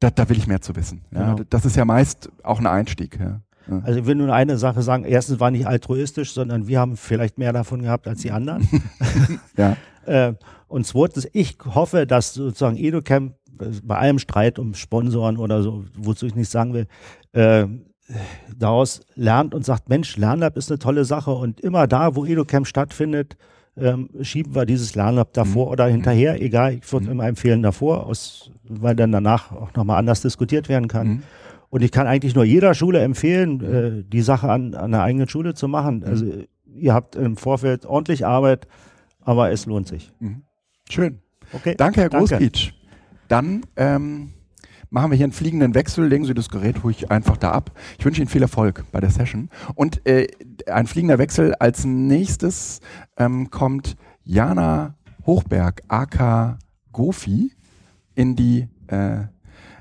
[0.05, 1.01] da, da will ich mehr zu wissen.
[1.11, 1.33] Ja.
[1.33, 1.47] Genau.
[1.49, 3.19] Das ist ja meist auch ein Einstieg.
[3.19, 3.41] Ja.
[3.67, 3.81] Ja.
[3.83, 5.05] Also ich will nur eine Sache sagen.
[5.05, 8.67] Erstens war nicht altruistisch, sondern wir haben vielleicht mehr davon gehabt als die anderen.
[9.57, 9.77] Ja.
[10.05, 10.35] Äh,
[10.67, 15.83] und zweitens, ich hoffe, dass sozusagen EduCamp äh, bei allem Streit um Sponsoren oder so,
[15.97, 16.85] wozu ich nicht sagen will,
[17.31, 17.65] äh,
[18.55, 22.67] daraus lernt und sagt, Mensch, LernLab ist eine tolle Sache und immer da, wo EduCamp
[22.67, 23.35] stattfindet,
[23.77, 28.51] ähm, schieben wir dieses LernLab davor oder hinterher, egal, ich würde immer empfehlen davor, aus,
[28.67, 31.07] weil dann danach auch nochmal anders diskutiert werden kann.
[31.07, 31.23] Mhm.
[31.69, 35.27] Und ich kann eigentlich nur jeder Schule empfehlen, äh, die Sache an, an der eigenen
[35.27, 36.03] Schule zu machen.
[36.05, 36.25] Also
[36.73, 38.67] ihr habt im Vorfeld ordentlich Arbeit,
[39.21, 40.13] aber es lohnt sich.
[40.89, 41.19] Schön.
[41.51, 41.75] Okay.
[41.77, 42.09] Danke, Herr.
[42.09, 42.73] Großpietsch.
[43.27, 44.33] Dann ähm,
[44.89, 47.71] machen wir hier einen fliegenden Wechsel, legen Sie das Gerät ruhig einfach da ab.
[47.97, 49.49] Ich wünsche Ihnen viel Erfolg bei der Session.
[49.75, 50.27] Und äh,
[50.67, 52.79] ein fliegender Wechsel, als nächstes
[53.17, 56.59] ähm, kommt Jana Hochberg, aka
[56.91, 57.51] Gofi,
[58.15, 59.23] in die äh,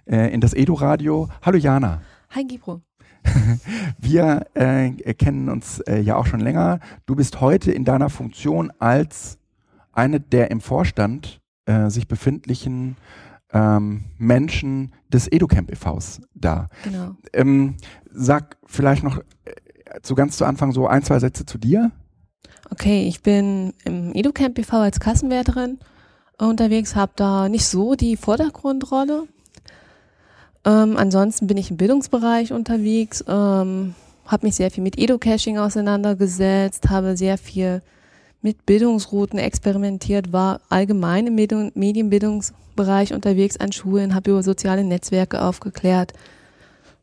[0.06, 1.28] äh, in das Edo-Radio.
[1.42, 2.02] Hallo Jana.
[2.30, 2.82] Hi Gibro.
[3.98, 6.80] Wir äh, kennen uns äh, ja auch schon länger.
[7.06, 9.38] Du bist heute in deiner Funktion als
[9.92, 12.96] eine der im Vorstand äh, sich befindlichen
[13.54, 16.68] ähm, Menschen des EduCamp e.V.s da.
[16.82, 17.12] Genau.
[17.32, 17.76] Ähm,
[18.12, 21.92] sag vielleicht noch äh, zu ganz zu Anfang so ein, zwei Sätze zu dir.
[22.70, 24.76] Okay, ich bin im EduCamp e.V.
[24.78, 25.78] als Kassenwärterin
[26.38, 29.28] unterwegs, habe da nicht so die Vordergrundrolle.
[30.64, 33.94] Ähm, ansonsten bin ich im Bildungsbereich unterwegs, ähm,
[34.26, 37.82] habe mich sehr viel mit Edu-Caching auseinandergesetzt, habe sehr viel
[38.44, 45.40] mit Bildungsrouten experimentiert, war allgemein im Medien Medienbildungsbereich unterwegs an Schulen, habe über soziale Netzwerke
[45.40, 46.12] aufgeklärt.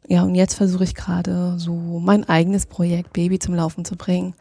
[0.08, 4.36] Ja, und jetzt versuche ich gerade so mein eigenes Projekt Baby zum Laufen zu bringen.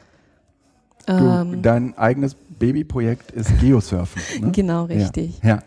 [1.07, 4.20] Du, Ähm, dein eigenes Babyprojekt ist Geosurfen.
[4.38, 4.51] Ne?
[4.53, 5.40] Genau, richtig.
[5.42, 5.48] Ja.
[5.48, 5.62] ja.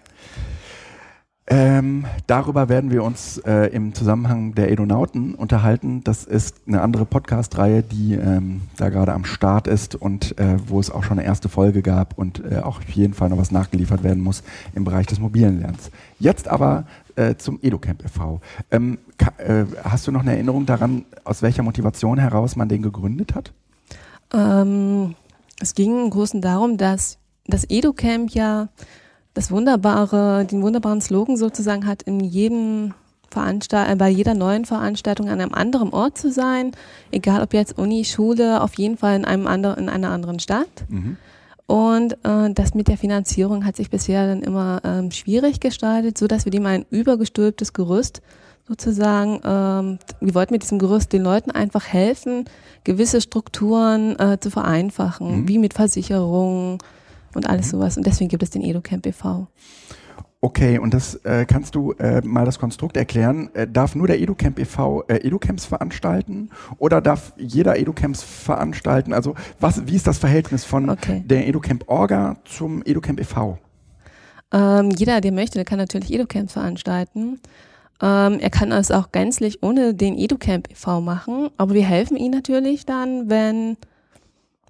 [1.45, 6.01] Ähm, darüber werden wir uns äh, im Zusammenhang der Edonauten unterhalten.
[6.05, 10.79] Das ist eine andere Podcast-Reihe, die ähm, da gerade am Start ist und äh, wo
[10.79, 13.51] es auch schon eine erste Folge gab und äh, auch auf jeden Fall noch was
[13.51, 14.41] nachgeliefert werden muss
[14.73, 15.91] im Bereich des mobilen Lernens.
[16.17, 16.85] Jetzt aber
[17.17, 18.39] äh, zum EduCamp e.V.
[18.71, 18.97] Ähm,
[19.37, 23.51] äh, hast du noch eine Erinnerung daran, aus welcher Motivation heraus man den gegründet hat?
[24.33, 25.15] Ähm,
[25.59, 27.17] es ging im Großen darum, dass
[27.47, 28.69] das EduCamp ja
[29.33, 32.93] das wunderbare, den wunderbaren Slogan sozusagen hat, in jedem
[33.29, 36.71] Veranstalt äh, bei jeder neuen Veranstaltung an einem anderen Ort zu sein,
[37.11, 40.85] egal ob jetzt Uni, Schule, auf jeden Fall in einem anderen, in einer anderen Stadt.
[40.87, 41.17] Mhm.
[41.65, 46.27] Und äh, das mit der Finanzierung hat sich bisher dann immer ähm, schwierig gestaltet, so
[46.27, 48.21] dass wir dem ein übergestülptes Gerüst
[48.67, 52.45] sozusagen, ähm, wir wollten mit diesem Gerüst den Leuten einfach helfen,
[52.83, 55.47] gewisse Strukturen äh, zu vereinfachen, Mhm.
[55.47, 56.77] wie mit Versicherungen
[57.35, 57.97] und alles sowas.
[57.97, 59.47] Und deswegen gibt es den EduCamp e.V.
[60.41, 63.49] Okay, und das äh, kannst du äh, mal das Konstrukt erklären.
[63.53, 65.03] Äh, darf nur der EduCamp e.V.
[65.07, 69.13] Äh, EduCamps veranstalten oder darf jeder EduCamps veranstalten?
[69.13, 71.23] Also was, wie ist das Verhältnis von Okay.
[71.25, 73.57] der EduCamp Orga zum EduCamp e.V.?
[74.51, 77.39] Ähm, jeder, der möchte, der kann natürlich EduCamps veranstalten.
[78.01, 80.99] Ähm, er kann es auch gänzlich ohne den EduCamp e.V.
[80.99, 83.77] machen, aber wir helfen ihm natürlich dann, wenn,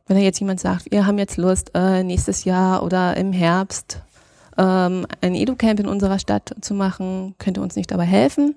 [0.07, 4.01] wenn er jetzt jemand sagt, wir haben jetzt Lust, äh, nächstes Jahr oder im Herbst
[4.57, 8.55] ähm, ein EduCamp in unserer Stadt zu machen, könnte uns nicht dabei helfen.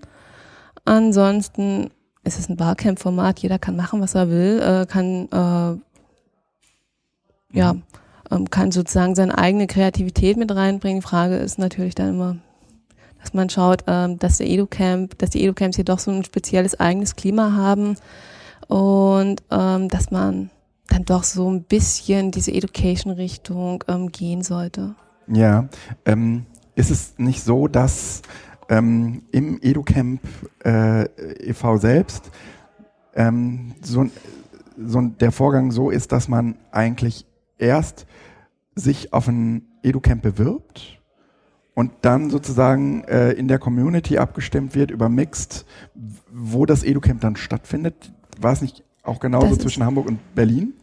[0.85, 1.91] Ansonsten
[2.25, 5.81] ist es ein Barcamp-Format, jeder kann machen, was er will, äh, kann äh,
[7.57, 7.77] ja,
[8.31, 11.01] ähm, kann sozusagen seine eigene Kreativität mit reinbringen.
[11.01, 12.37] Die Frage ist natürlich dann immer,
[13.21, 16.79] dass man schaut, ähm, dass der EduCamp, dass die EduCamps hier doch so ein spezielles
[16.79, 17.97] eigenes Klima haben
[18.67, 20.51] und ähm, dass man
[20.97, 24.95] dann doch so ein bisschen diese Education-Richtung ähm, gehen sollte.
[25.29, 25.69] Ja,
[26.07, 28.23] ähm, ist es nicht so, dass
[28.69, 30.21] ähm, im EduCamp
[30.65, 31.05] äh,
[31.49, 31.77] e.V.
[31.77, 32.31] selbst
[33.15, 34.07] ähm, so,
[34.79, 37.27] so der Vorgang so ist, dass man eigentlich
[37.59, 38.07] erst
[38.75, 41.01] sich auf ein EduCamp bewirbt
[41.75, 45.67] und dann sozusagen äh, in der Community abgestimmt wird über Mixed,
[46.33, 48.13] wo das EduCamp dann stattfindet.
[48.41, 50.75] War es nicht auch genauso Das zwischen Hamburg und Berlin?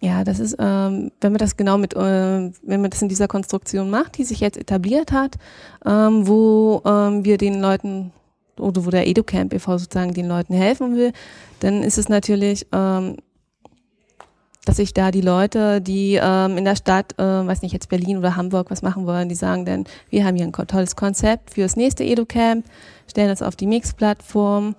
[0.00, 3.26] Ja, das ist, ähm, wenn man das genau mit, äh, wenn man das in dieser
[3.26, 5.36] Konstruktion macht, die sich jetzt etabliert hat,
[5.84, 8.12] ähm, wo ähm, wir den Leuten
[8.60, 9.78] oder wo der EduCamp e.V.
[9.78, 11.12] sozusagen den Leuten helfen will,
[11.60, 13.16] dann ist es natürlich, ähm,
[14.64, 18.18] dass sich da die Leute, die ähm, in der Stadt, äh, weiß nicht, jetzt Berlin
[18.18, 21.62] oder Hamburg was machen wollen, die sagen dann, wir haben hier ein tolles Konzept für
[21.62, 22.64] das nächste EduCamp,
[23.08, 24.76] stellen das auf die Mix-Plattform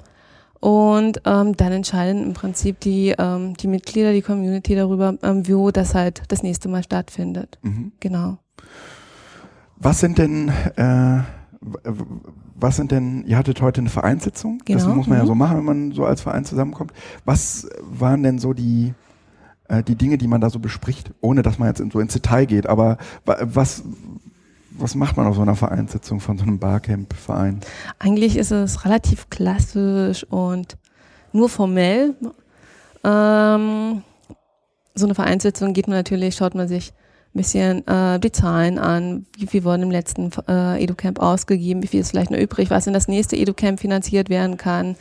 [0.60, 5.72] und ähm, dann entscheiden im Prinzip die, ähm, die Mitglieder, die Community darüber, ähm, wo
[5.72, 7.57] das halt das nächste Mal stattfindet.
[7.62, 7.91] Mhm.
[7.99, 8.38] Genau.
[9.78, 11.20] Was sind denn, äh,
[12.55, 15.28] was sind denn, ihr hattet heute eine Vereinssitzung, das Genau, muss man ja mhm.
[15.28, 16.91] so machen, wenn man so als Verein zusammenkommt.
[17.26, 18.93] Was waren denn so die,
[19.70, 22.14] äh, die Dinge, die man da so bespricht, ohne dass man jetzt in, so ins
[22.14, 23.84] Detail geht, aber wa- was,
[24.82, 27.62] was macht man auf so einer Vereinssitzung von so einem Barcamp-Verein?
[28.00, 30.78] Eigentlich ist es relativ klassisch und
[31.32, 32.16] nur formell.
[33.04, 34.04] Ähm,
[34.96, 36.94] so eine Vereinssitzung geht man natürlich, schaut man sich
[37.34, 41.88] ein bisschen äh, die Zahlen an, wie viel wurden im letzten äh, EduCamp ausgegeben, wie
[41.88, 44.96] viel ist vielleicht noch übrig, was in das nächste EduCamp finanziert werden kann.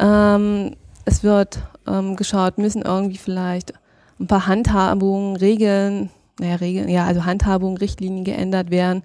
[0.00, 0.74] Ähm,
[1.04, 3.74] es wird ähm, geschaut, müssen irgendwie vielleicht
[4.18, 9.02] ein paar Handhabungen, Regeln, naja, Regeln, ja, also Handhabungen, Richtlinien geändert werden,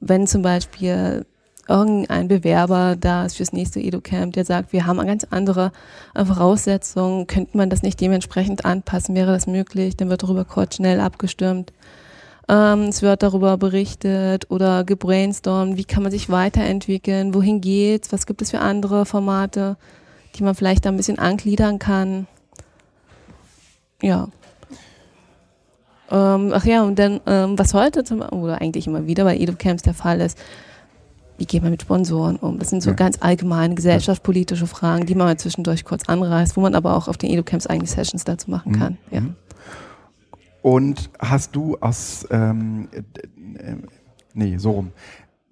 [0.00, 1.24] wenn zum Beispiel
[1.68, 5.72] irgendein Bewerber da ist fürs nächste EduCamp, der sagt, wir haben ganz andere
[6.14, 11.00] Voraussetzungen, könnte man das nicht dementsprechend anpassen, wäre das möglich, dann wird darüber kurz schnell
[11.00, 11.72] abgestimmt.
[12.48, 18.26] Ähm, es wird darüber berichtet oder gebrainstormt, wie kann man sich weiterentwickeln, wohin geht's, was
[18.26, 19.76] gibt es für andere Formate,
[20.34, 22.26] die man vielleicht da ein bisschen angliedern kann.
[24.02, 24.28] Ja.
[26.12, 29.82] Ähm, ach ja, und dann, ähm, was heute zum, oder eigentlich immer wieder bei EduCamps
[29.82, 30.38] der Fall ist,
[31.38, 32.58] wie geht man mit Sponsoren um?
[32.58, 32.96] Das sind so Ja.
[32.96, 37.16] ganz allgemeine gesellschaftspolitische Fragen, die man mal zwischendurch kurz anreißt, wo man aber auch auf
[37.16, 38.78] den EduCamps eigene Sessions dazu machen Mhm.
[38.78, 38.98] kann.
[39.10, 39.20] Ja.
[39.22, 39.34] Mhm.
[40.60, 42.98] Und hast du aus, ähm, äh,
[43.70, 43.76] äh,
[44.34, 44.92] nee, so rum.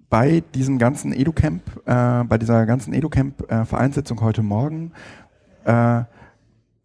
[0.09, 4.91] Bei diesem ganzen EduCamp, äh, bei dieser ganzen EduCamp-Vereinssitzung heute Morgen,
[5.65, 6.03] äh,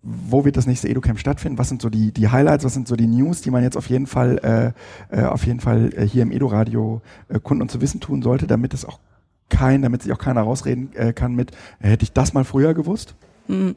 [0.08, 1.58] wo wird das nächste EduCamp stattfinden?
[1.58, 3.88] Was sind so die, die Highlights, was sind so die News, die man jetzt auf
[3.88, 4.74] jeden Fall,
[5.10, 8.22] äh, äh, auf jeden Fall äh, hier im Edu-Radio äh, Kunden und zu wissen tun
[8.22, 9.00] sollte, damit es auch
[9.48, 11.50] kein, damit sich auch keiner rausreden äh, kann mit,
[11.80, 13.14] äh, hätte ich das mal früher gewusst?
[13.48, 13.74] Mhm.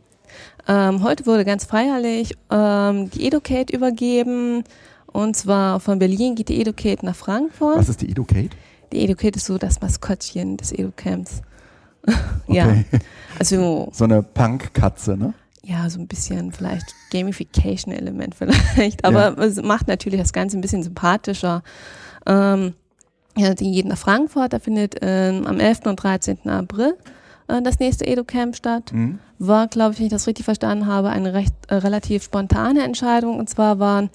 [0.67, 4.63] Ähm, heute wurde ganz feierlich ähm, die Educate übergeben.
[5.07, 7.77] Und zwar von Berlin geht die Educate nach Frankfurt.
[7.79, 8.49] Was ist die Educate?
[8.91, 11.41] Die Educate ist so das Maskottchen des Educamps.
[12.47, 12.85] ja, Okay.
[13.39, 15.33] also So eine Punk-Katze, ne?
[15.69, 19.05] Ja, so ein bisschen vielleicht Gamification-Element vielleicht.
[19.05, 21.63] Aber es macht natürlich das Ganze ein bisschen sympathischer.
[22.25, 22.73] Ähm,
[23.37, 25.81] ja, die geht nach Frankfurt, da findet ähm, am 11.
[25.85, 26.49] und 13.
[26.49, 26.97] April
[27.47, 28.91] äh, das nächste EduCamp statt.
[28.91, 29.19] Mhm.
[29.37, 33.37] War, glaube ich, wenn ich das richtig verstanden habe, eine recht äh, relativ spontane Entscheidung.
[33.37, 34.09] Und zwar waren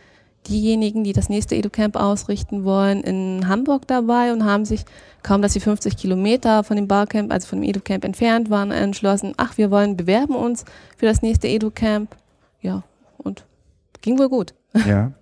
[0.49, 4.85] diejenigen, die das nächste EduCamp ausrichten wollen, in Hamburg dabei und haben sich,
[5.23, 9.35] kaum dass sie 50 Kilometer von dem Barcamp, also von dem EduCamp entfernt waren, entschlossen,
[9.37, 10.65] ach, wir wollen, bewerben uns
[10.97, 12.15] für das nächste EduCamp.
[12.61, 12.83] Ja,
[13.19, 13.45] und
[14.01, 14.55] ging wohl gut.
[14.87, 15.13] Ja.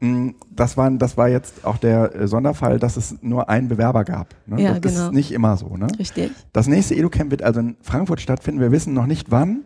[0.00, 4.04] Mm, Das war, das war jetzt auch der äh, Sonderfall, dass es nur einen Bewerber
[4.04, 4.34] gab.
[4.46, 4.60] Ne?
[4.62, 5.06] Ja, das genau.
[5.06, 5.76] ist nicht immer so.
[5.76, 5.86] Ne?
[5.98, 6.32] Richtig.
[6.52, 8.60] Das nächste EduCamp wird also in Frankfurt stattfinden.
[8.60, 9.62] Wir wissen noch nicht wann.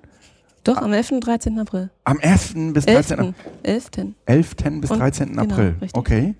[0.64, 1.12] Doch, am 11.
[1.12, 1.58] und 13.
[1.58, 1.90] April.
[2.04, 2.54] Am 1.
[2.74, 3.34] bis 13.
[3.62, 3.90] 11.
[3.96, 4.10] 11.
[4.26, 4.54] 11.
[4.80, 5.28] bis Und- 13.
[5.30, 5.68] genau, April.
[5.80, 5.94] richtig.
[5.94, 6.34] Okay.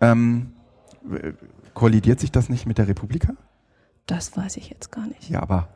[0.00, 0.52] Ähm,
[1.74, 3.34] kollidiert sich das nicht mit der Republika?
[4.06, 5.28] Das weiß ich jetzt gar nicht.
[5.28, 5.68] Ja, aber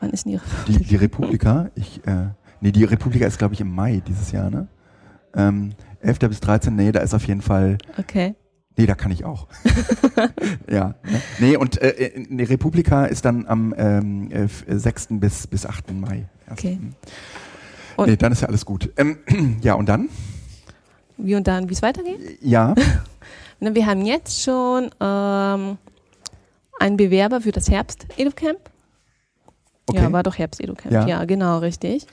[0.00, 2.26] Wann ist denn Ihre die, die Republika, ich, äh,
[2.60, 4.68] nee, die Republika ist, glaube ich, im Mai dieses Jahr, ne?
[5.34, 6.18] Ähm, 11.
[6.28, 6.76] bis 13.
[6.76, 8.34] Nee, da ist auf jeden Fall Okay.
[8.78, 9.48] Nee, da kann ich auch.
[10.70, 10.88] ja.
[11.04, 11.22] Ne?
[11.38, 15.08] Nee, und äh, die Republika ist dann am ähm, äh, f- 6.
[15.12, 15.92] bis, bis 8.
[15.94, 16.28] Mai.
[16.46, 16.58] erst.
[16.58, 16.78] Okay.
[17.96, 18.90] Und- nee, dann ist ja alles gut.
[18.96, 19.18] Ähm,
[19.62, 20.08] ja, und dann?
[21.16, 22.38] Wie und dann, wie es weitergeht?
[22.42, 22.74] Ja.
[23.60, 25.78] Wir haben jetzt schon ähm,
[26.78, 28.58] einen Bewerber für das Herbst-Educamp.
[29.88, 30.02] Okay.
[30.02, 30.92] Ja, war doch Herbst-Educamp.
[30.92, 31.06] Ja.
[31.06, 31.24] Ja.
[31.24, 32.06] genau, richtig.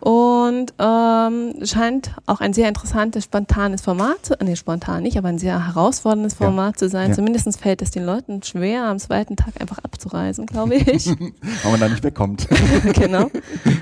[0.00, 5.38] Und ähm, scheint auch ein sehr interessantes, spontanes Format, zu, nee, spontan nicht, aber ein
[5.38, 6.46] sehr herausforderndes Ja.
[6.46, 7.10] Format zu sein.
[7.10, 7.16] Ja.
[7.16, 11.06] Zumindest fällt es den Leuten schwer, am zweiten Tag einfach abzureisen, glaube ich.
[11.62, 12.48] Weil man da nicht wegkommt.
[12.94, 13.30] genau.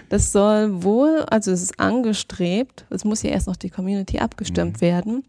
[0.08, 4.82] Das soll wohl, also es ist angestrebt, es muss ja erst noch die Community abgestimmt
[4.82, 5.24] werden,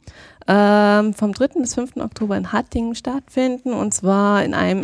[0.45, 1.59] ähm, vom 3.
[1.61, 1.95] bis 5.
[1.97, 4.83] Oktober in Hattingen stattfinden und zwar in einem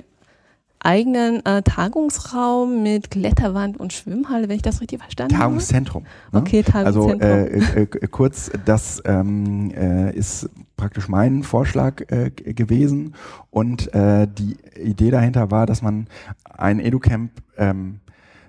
[0.79, 5.45] eigenen äh, Tagungsraum mit Kletterwand und Schwimmhalle, wenn ich das richtig verstanden habe.
[5.45, 6.03] Tagungszentrum.
[6.31, 6.39] Ne?
[6.39, 7.21] Okay, Also Tagungszentrum.
[7.21, 13.15] äh, äh, äh, kurz, das ähm, äh, ist praktisch mein Vorschlag äh, gewesen
[13.51, 16.07] und die Idee dahinter war, dass man
[16.45, 17.99] ein EduCamp ähm,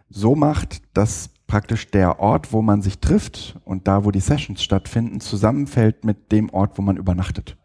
[0.08, 4.62] so macht, dass praktisch der Ort, wo man sich trifft und da, wo die Sessions
[4.62, 7.56] stattfinden, zusammenfällt mit dem Ort, wo man übernachtet.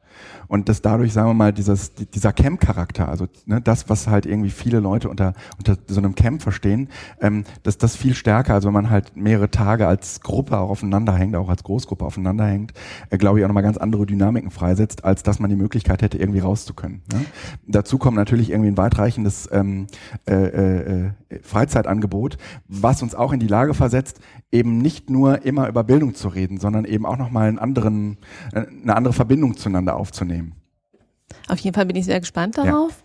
[0.48, 4.26] Und dass dadurch, sagen wir mal, dieses, die- dieser Camp-Charakter, also ne, das, was halt
[4.26, 6.90] irgendwie viele Leute unter, unter so einem Camp verstehen,
[7.22, 11.14] ähm, dass das viel stärker, also wenn man halt mehrere Tage als Gruppe auch aufeinander
[11.16, 12.74] hängt, auch als Großgruppe aufeinander hängt,
[13.10, 16.18] äh, glaube ich auch nochmal ganz andere Dynamiken freisetzt, als dass man die Möglichkeit hätte,
[16.18, 17.02] irgendwie rauszukönnen.
[17.12, 17.26] Ne?
[17.68, 19.88] Dazu kommt natürlich irgendwie ein weitreichendes ähm,
[20.28, 22.38] äh, äh, äh, Freizeitangebot,
[22.68, 24.20] was uns auch in die Lage versetzt,
[24.52, 28.18] eben nicht nur immer über Bildung zu reden, sondern eben auch nochmal einen anderen,
[28.54, 30.35] äh, eine andere Verbindung zueinander aufzunehmen.
[31.48, 32.64] Auf jeden Fall bin ich sehr gespannt Ja.
[32.66, 33.04] darauf.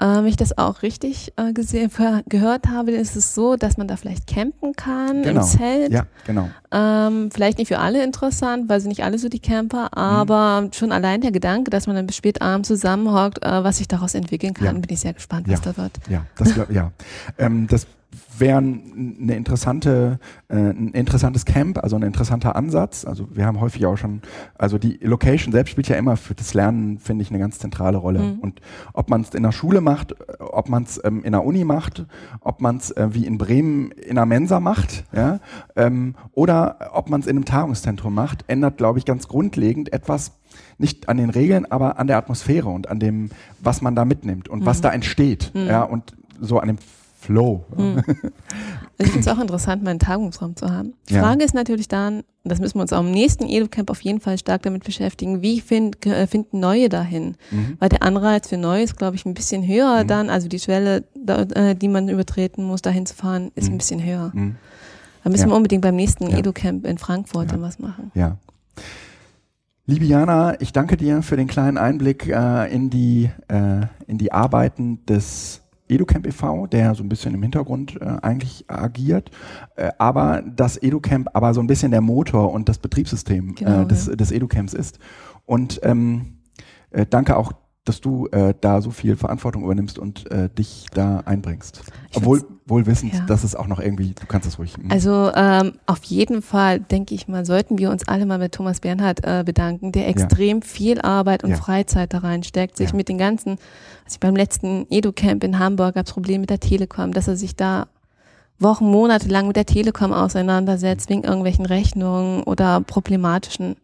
[0.00, 1.90] Ähm, wenn ich das auch richtig äh, gesehen,
[2.28, 5.40] gehört habe, ist es so, dass man da vielleicht campen kann Genau.
[5.40, 5.90] im Zelt.
[5.90, 6.48] Ja, genau.
[6.70, 10.92] Ähm, vielleicht nicht für alle interessant, weil sie nicht alle so die Camper, aber schon
[10.92, 14.54] allein der Gedanke, dass man dann bis spät abends zusammenhockt, äh, was sich daraus entwickeln
[14.54, 14.72] kann, Ja.
[14.72, 15.54] bin ich sehr gespannt, Ja.
[15.54, 15.98] was da wird.
[16.08, 16.92] Ja, das ja.
[17.38, 17.88] Ähm, das
[18.40, 20.18] wäre eine interessante,
[20.48, 23.04] äh, ein interessantes Camp, also ein interessanter Ansatz.
[23.04, 24.22] Also wir haben häufig auch schon,
[24.56, 27.98] also die Location selbst spielt ja immer für das Lernen, finde ich, eine ganz zentrale
[27.98, 28.20] Rolle.
[28.20, 28.38] Mhm.
[28.40, 28.60] Und
[28.92, 31.64] ob man es in der Schule macht, äh, ob man es ähm, in der Uni
[31.64, 32.06] macht,
[32.40, 35.40] ob man es äh, wie in Bremen in einer Mensa macht, ja,
[35.76, 40.32] ähm, oder ob man es in einem Tagungszentrum macht, ändert, glaube ich, ganz grundlegend etwas
[40.78, 43.30] nicht an den Regeln, aber an der Atmosphäre und an dem,
[43.60, 46.78] was man da mitnimmt und was da entsteht, ja, und so an dem
[47.20, 47.64] Flow.
[47.76, 48.02] Hm.
[49.00, 50.92] Ich finde es auch interessant, mal einen Tagungsraum zu haben.
[51.08, 51.22] Die Ja.
[51.22, 54.38] Frage ist natürlich dann, das müssen wir uns auch im nächsten EduCamp auf jeden Fall
[54.38, 57.36] stark damit beschäftigen, wie find, äh, finden Neue dahin?
[57.52, 57.76] Mhm.
[57.78, 60.08] Weil der Anreiz für Neue ist, glaube ich, ein bisschen höher Mhm.
[60.08, 61.04] dann, also die Schwelle,
[61.54, 63.74] äh, die man übertreten muss, dahin zu fahren, ist Mhm.
[63.74, 64.32] ein bisschen höher.
[64.34, 64.56] Mhm.
[65.22, 65.50] Da müssen Ja.
[65.50, 66.38] wir unbedingt beim nächsten Ja.
[66.38, 67.52] EduCamp in Frankfurt Ja.
[67.52, 68.10] dann was machen.
[68.16, 68.36] Ja.
[69.86, 74.32] Liebe Jana, ich danke dir für den kleinen Einblick äh, in, die, äh, in die
[74.32, 79.30] Arbeiten des EduCamp e.V., der so ein bisschen im Hintergrund äh, eigentlich agiert,
[79.76, 83.86] äh, aber das EduCamp aber so ein bisschen der Motor und das Betriebssystem Genau, äh,
[83.86, 84.16] des, ja.
[84.16, 84.98] des EduCamps ist.
[85.46, 86.38] Und ähm,
[86.90, 87.52] äh, danke auch,
[87.84, 91.82] dass du äh, da so viel Verantwortung übernimmst und äh, dich da einbringst.
[92.10, 93.20] Ich Obwohl wohl wissend, ja.
[93.26, 94.76] dass es auch noch irgendwie, du kannst das ruhig.
[94.76, 98.52] mm, Also ähm, auf jeden Fall, denke ich mal, sollten wir uns alle mal mit
[98.52, 101.56] Thomas Bernhard äh, bedanken, der extrem viel Arbeit und Ja.
[101.56, 102.96] Freizeit da reinsteckt, sich Ja.
[102.96, 103.52] mit den ganzen,
[104.04, 107.36] also ich beim letzten Edu-Camp in Hamburg gab es Probleme mit der Telekom, dass er
[107.36, 107.86] sich da
[108.60, 113.76] Wochen, Monate lang mit der Telekom auseinandersetzt, wegen irgendwelchen Rechnungen oder problematischen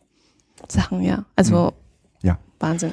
[0.69, 1.25] Sachen, ja.
[1.37, 1.73] Also.
[2.23, 2.39] Ja.
[2.59, 2.93] Wahnsinn.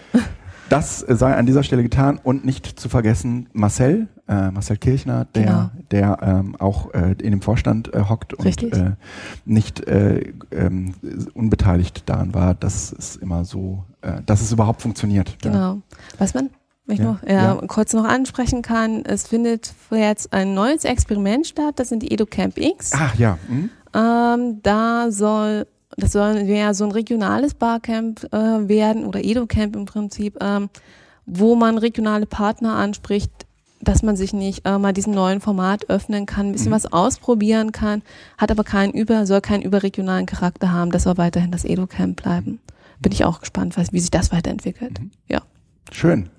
[0.72, 5.44] Das sei an dieser Stelle getan und nicht zu vergessen Marcel, äh, Marcel Kirchner, der,
[5.44, 5.70] Genau.
[5.92, 8.74] der ähm, auch äh, in dem Vorstand äh, hockt und Richtig.
[8.74, 8.92] äh,
[9.44, 10.94] nicht äh, ähm,
[11.34, 15.38] unbeteiligt daran war, dass es immer so, äh, dass es überhaupt funktioniert.
[15.44, 15.52] Ja.
[15.52, 15.82] Genau.
[16.18, 16.50] Was man
[16.86, 17.68] wenn ich Ja, noch, ja, ja.
[17.68, 22.58] kurz noch ansprechen kann, es findet jetzt ein neues Experiment statt, das sind die EduCamp
[22.58, 22.92] X.
[22.96, 23.38] Ach ja.
[23.48, 23.70] Hm?
[23.94, 25.68] Ähm, da soll,
[25.98, 28.38] das soll ja so ein regionales Barcamp äh,
[28.68, 30.70] werden oder Edu-Camp im Prinzip, ähm,
[31.26, 33.32] wo man regionale Partner anspricht,
[33.82, 36.76] dass man sich nicht äh, mal diesem neuen Format öffnen kann, ein bisschen Mhm.
[36.76, 38.04] was ausprobieren kann,
[38.38, 40.92] hat aber keinen über, soll keinen überregionalen Charakter haben.
[40.92, 42.60] Das soll weiterhin das Edu-Camp bleiben.
[43.00, 45.00] Bin ich auch gespannt, was, wie sich das weiterentwickelt.
[45.00, 45.12] Mhm.
[45.28, 45.42] Ja,
[45.92, 46.30] Schön.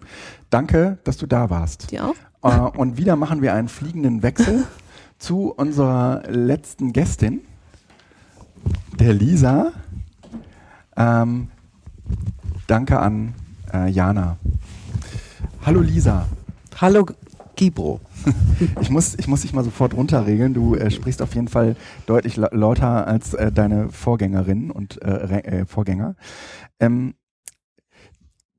[0.51, 1.91] Danke, dass du da warst.
[1.91, 2.15] die auch?
[2.43, 4.65] Äh, und wieder machen wir einen fliegenden Wechsel
[5.19, 7.41] zu unserer letzten Gästin,
[8.99, 9.73] der Lisa.
[10.97, 11.49] Ähm,
[12.67, 13.35] danke an
[13.73, 14.37] äh, Jana.
[15.65, 16.27] Hallo Lisa.
[16.81, 17.07] Hallo
[17.57, 18.01] Gibro.
[18.81, 20.55] Ich muss, ich muss dich mal sofort runterregeln.
[20.55, 21.75] Du äh, sprichst auf jeden Fall
[22.07, 26.15] deutlich la lauter als äh, deine Vorgängerin und äh, äh, Vorgänger.
[26.79, 27.15] Ähm,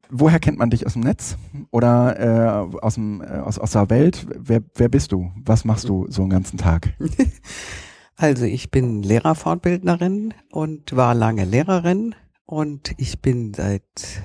[0.09, 1.37] woher kennt man dich aus dem Netz
[1.71, 4.27] oder äh, aus, dem, aus, aus der Welt?
[4.37, 5.31] Wer, wer bist du?
[5.45, 6.93] Was machst du so einen ganzen Tag?
[8.15, 13.83] Also ich bin Lehrerfortbildnerin und war lange Lehrerin und ich bin seit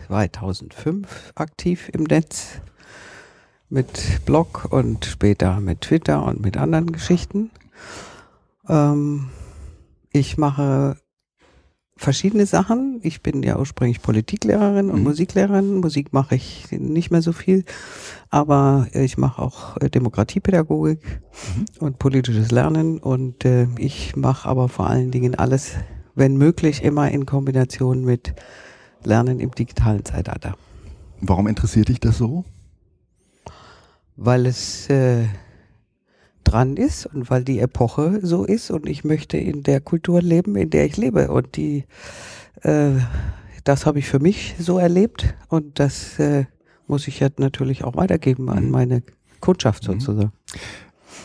[0.08, 2.60] 2005 aktiv im Netz
[3.70, 7.50] mit Blog und später mit Twitter und mit anderen Geschichten.
[8.68, 9.30] Ähm,
[10.12, 10.96] ich mache
[11.98, 13.00] verschiedene Sachen.
[13.02, 15.04] Ich bin ja ursprünglich Politiklehrerin und Mhm.
[15.04, 15.80] Musiklehrerin.
[15.80, 17.64] Musik mache ich nicht mehr so viel,
[18.30, 21.00] aber ich mache auch äh, Demokratiepädagogik
[21.80, 25.72] und politisches Lernen und äh, ich mache aber vor allen Dingen alles,
[26.14, 28.34] wenn möglich, immer in Kombination mit
[29.04, 30.56] Lernen im digitalen Zeitalter,
[31.20, 32.44] Warum interessiert dich das so?
[34.16, 35.24] weil es äh,
[36.50, 40.56] dran ist und weil die Epoche so ist und ich möchte in der Kultur leben,
[40.56, 41.84] in der ich lebe und die
[42.62, 42.92] äh,
[43.64, 46.46] das habe ich für mich so erlebt und das äh,
[46.86, 48.70] muss ich ja natürlich auch weitergeben an Mhm.
[48.70, 49.02] meine
[49.40, 49.92] Kundschaft Mhm.
[50.00, 50.32] sozusagen.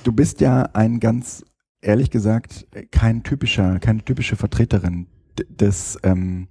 [0.03, 1.45] Du bist ja ein ganz,
[1.81, 5.07] ehrlich gesagt, kein typischer, keine typische Vertreterin
[5.49, 6.47] des, ähm,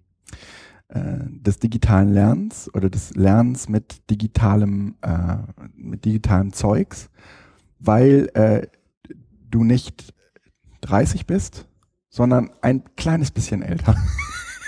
[0.89, 5.37] äh, des digitalen Lernens oder des Lernens mit digitalem, äh,
[5.77, 7.11] mit digitalem Zeugs,
[7.83, 8.67] weil äh,
[9.51, 10.15] du nicht
[10.83, 11.67] 30 bist,
[12.09, 13.97] sondern ein kleines bisschen älter.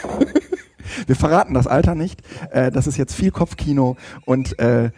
[1.06, 2.22] Wir verraten das Alter nicht.
[2.50, 3.96] Äh, das ist jetzt viel Kopfkino
[4.26, 4.90] und äh,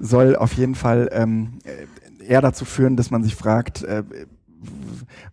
[0.00, 4.02] soll auf jeden Fall ähm, äh, eher dazu führen, dass man sich fragt, äh,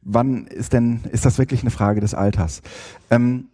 [0.01, 2.61] wann ist denn, ist das wirklich eine Frage des Alters?
[3.09, 3.47] Ähm,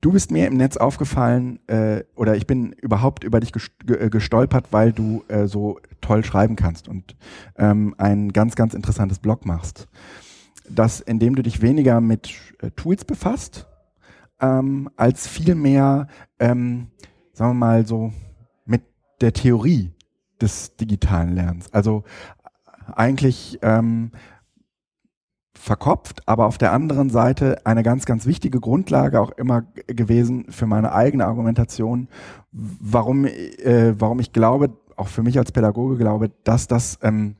[0.00, 4.06] du bist mir im Netz aufgefallen, äh, oder ich bin überhaupt über dich gest- ge-
[4.06, 7.16] äh, gestolpert, weil du äh, so toll schreiben kannst und
[7.56, 9.88] ähm, ein ganz, ganz interessantes Blog machst.
[10.68, 12.30] Das, indem du dich weniger mit
[12.60, 13.66] äh, Tools befasst,
[14.40, 16.06] ähm, als vielmehr,
[16.38, 16.88] ähm,
[17.32, 18.12] sagen wir mal so,
[18.64, 18.82] mit
[19.20, 19.92] der Theorie
[20.40, 21.72] des digitalen Lernens.
[21.72, 22.04] Also
[22.94, 24.12] eigentlich ähm,
[25.60, 30.66] verkopft, aber auf der anderen Seite eine ganz, ganz wichtige Grundlage auch immer gewesen für
[30.66, 32.08] meine eigene Argumentation,
[32.50, 37.36] warum, äh, warum ich glaube, auch für mich als Pädagoge glaube, dass das, ähm,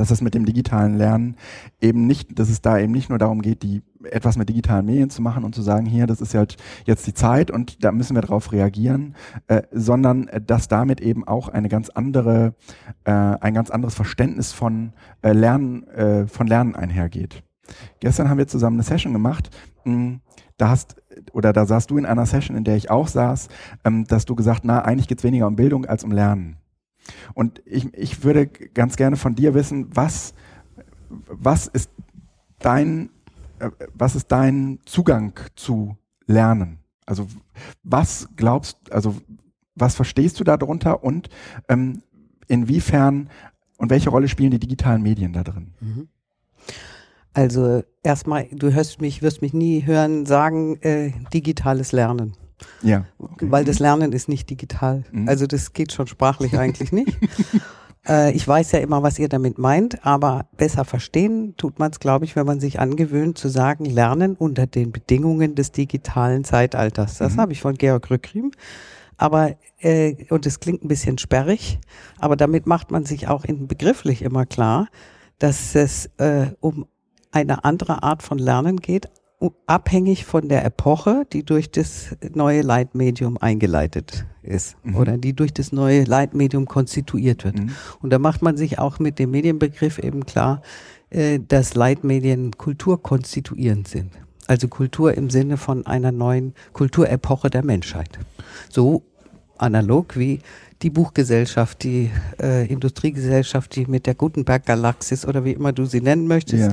[0.00, 1.36] dass das mit dem digitalen Lernen
[1.78, 5.10] eben nicht, dass es da eben nicht nur darum geht, die etwas mit digitalen Medien
[5.10, 8.16] zu machen und zu sagen, hier, das ist halt jetzt die Zeit und da müssen
[8.16, 9.14] wir darauf reagieren,
[9.48, 12.54] äh, sondern äh, dass damit eben auch eine ganz andere,
[13.04, 17.42] äh, ein ganz anderes Verständnis von äh, Lernen, äh, von Lernen einhergeht.
[18.00, 19.50] Gestern haben wir zusammen eine Session gemacht.
[19.84, 20.20] mh,
[20.56, 20.96] Da hast
[21.32, 23.48] oder da saßt du in einer Session, in der ich auch saß,
[23.84, 26.56] ähm, dass du gesagt, na, eigentlich geht's weniger um Bildung als um Lernen.
[27.34, 30.34] Und ich, ich würde ganz gerne von dir wissen, was,
[31.08, 31.90] was ist
[32.58, 33.10] dein,
[33.58, 35.96] äh, was ist dein Zugang zu
[36.26, 36.78] Lernen?
[37.06, 37.26] Also
[37.82, 39.16] was glaubst, also
[39.74, 41.28] was verstehst du darunter und
[41.68, 42.02] ähm,
[42.46, 43.30] inwiefern
[43.78, 45.72] und welche Rolle spielen die digitalen Medien da drin?
[47.32, 52.34] Also erstmal, du hörst mich, wirst mich nie hören sagen, äh, digitales Lernen.
[52.82, 53.04] Ja.
[53.18, 53.46] okay.
[53.50, 55.04] Weil das Lernen ist nicht digital.
[55.12, 55.28] Mhm.
[55.28, 57.16] Also das geht schon sprachlich eigentlich nicht.
[58.08, 62.00] Äh, ich weiß ja immer, was ihr damit meint, aber besser verstehen tut man es,
[62.00, 67.18] glaube ich, wenn man sich angewöhnt zu sagen, lernen unter den Bedingungen des digitalen Zeitalters.
[67.18, 67.40] Das Mhm.
[67.40, 68.52] habe ich von Georg Rückriem.
[69.18, 71.78] Aber, äh, und es klingt ein bisschen sperrig,
[72.18, 74.88] aber damit macht man sich auch in begrifflich immer klar,
[75.38, 76.86] dass es äh, um
[77.30, 79.10] eine andere Art von Lernen geht,
[79.66, 84.96] abhängig von der Epoche, die durch das neue Leitmedium eingeleitet ist Mhm.
[84.96, 87.58] oder die durch das neue Leitmedium konstituiert wird.
[87.58, 87.70] Mhm.
[88.02, 90.62] Und da macht man sich auch mit dem Medienbegriff eben klar,
[91.10, 94.12] äh, dass Leitmedien kulturkonstituierend sind.
[94.46, 98.18] Also Kultur im Sinne von einer neuen Kulturepoche der Menschheit.
[98.68, 99.02] So
[99.58, 100.40] analog wie
[100.82, 102.10] die Buchgesellschaft, die
[102.42, 106.72] äh, Industriegesellschaft, die mit der Gutenberg-Galaxis oder wie immer du sie nennen möchtest,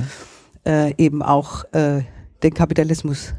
[0.66, 0.86] Ja.
[0.88, 2.02] äh, eben auch äh,
[2.42, 3.34] den Kapitalismus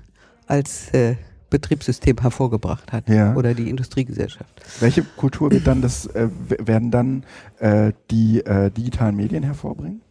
[0.47, 1.15] als äh,
[1.49, 3.09] Betriebssystem hervorgebracht hat.
[3.09, 3.35] Ja.
[3.35, 4.61] Oder die Industriegesellschaft.
[4.79, 6.29] Welche Kultur wird dann das, äh,
[6.59, 7.23] werden dann
[7.59, 10.01] äh, die äh, digitalen Medien hervorbringen?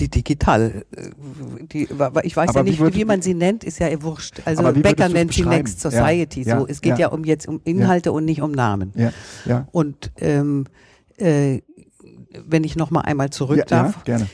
[0.00, 1.10] Die digital, äh,
[1.66, 1.82] die,
[2.22, 4.40] ich weiß Aber ja wie nicht, würd- wie man sie nennt, ist ja ihr wurscht.
[4.46, 5.44] Also wie Becker nennt sie?
[5.44, 6.42] Next Society.
[6.42, 7.08] Ja, so, es geht ja.
[7.08, 8.92] um jetzt um Inhalte und nicht um Namen.
[9.70, 10.64] Und ähm,
[11.18, 11.60] äh,
[12.46, 14.26] wenn ich noch mal einmal zurück darf, gerne.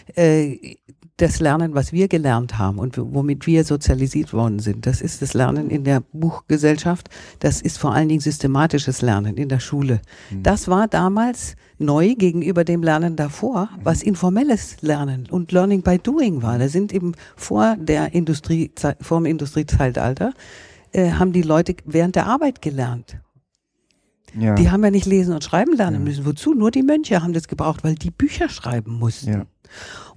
[1.19, 5.35] Das Lernen, was wir gelernt haben und womit wir sozialisiert worden sind, das ist das
[5.35, 7.11] Lernen in der Buchgesellschaft.
[7.41, 10.01] Das ist vor allen Dingen systematisches Lernen in der Schule.
[10.31, 10.45] Hm.
[10.45, 16.41] Das war damals neu gegenüber dem Lernen davor, was informelles Lernen und Learning by Doing
[16.43, 16.59] war.
[16.59, 20.33] Da sind eben vor der Industrie, vor dem Industriezeitalter,
[20.93, 23.19] äh, haben die Leute während der Arbeit gelernt.
[24.39, 24.55] Ja.
[24.55, 26.25] Die haben ja nicht lesen und schreiben lernen müssen.
[26.27, 26.55] Wozu?
[26.55, 29.33] Nur die Mönche haben das gebraucht, weil die Bücher schreiben mussten.
[29.33, 29.47] Ja.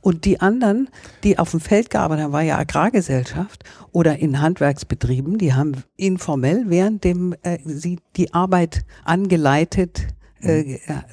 [0.02, 0.90] Und die anderen,
[1.24, 6.66] die auf dem Feld gearbeitet haben, war ja Agrargesellschaft oder in Handwerksbetrieben, die haben informell
[6.68, 10.08] während dem äh, sie die Arbeit angeleitet.
[10.42, 11.04] Äh, ja,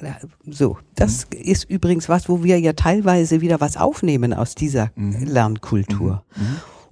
[0.47, 6.23] so, das ist übrigens was, wo wir ja teilweise wieder was aufnehmen aus dieser Lernkultur.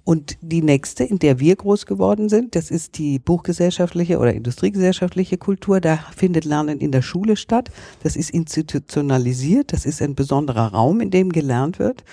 [0.07, 5.37] Und die nächste, in der wir groß geworden sind, das ist die buchgesellschaftliche oder industriegesellschaftliche
[5.37, 5.81] Kultur.
[5.81, 7.71] Da findet Lernen in der Schule statt.
[8.03, 9.73] Das ist institutionalisiert.
[9.73, 12.05] Das ist ein besonderer Raum, in dem gelernt wird.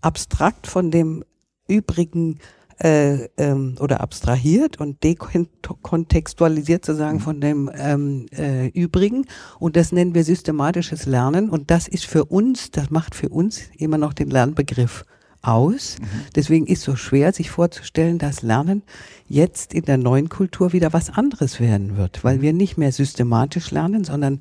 [0.00, 1.22] Abstrakt von dem
[1.68, 2.38] übrigen
[2.82, 9.26] äh, ähm, oder abstrahiert und dekontextualisiert sozusagen von dem ähm, äh, übrigen.
[9.58, 11.50] Und das nennen wir systematisches Lernen.
[11.50, 15.04] Und das ist für uns, das macht für uns immer noch den Lernbegriff
[15.42, 15.96] aus.
[16.34, 18.82] Deswegen ist so schwer, sich vorzustellen, dass Lernen
[19.26, 23.70] jetzt in der neuen Kultur wieder was anderes werden wird, weil wir nicht mehr systematisch
[23.70, 24.40] lernen, sondern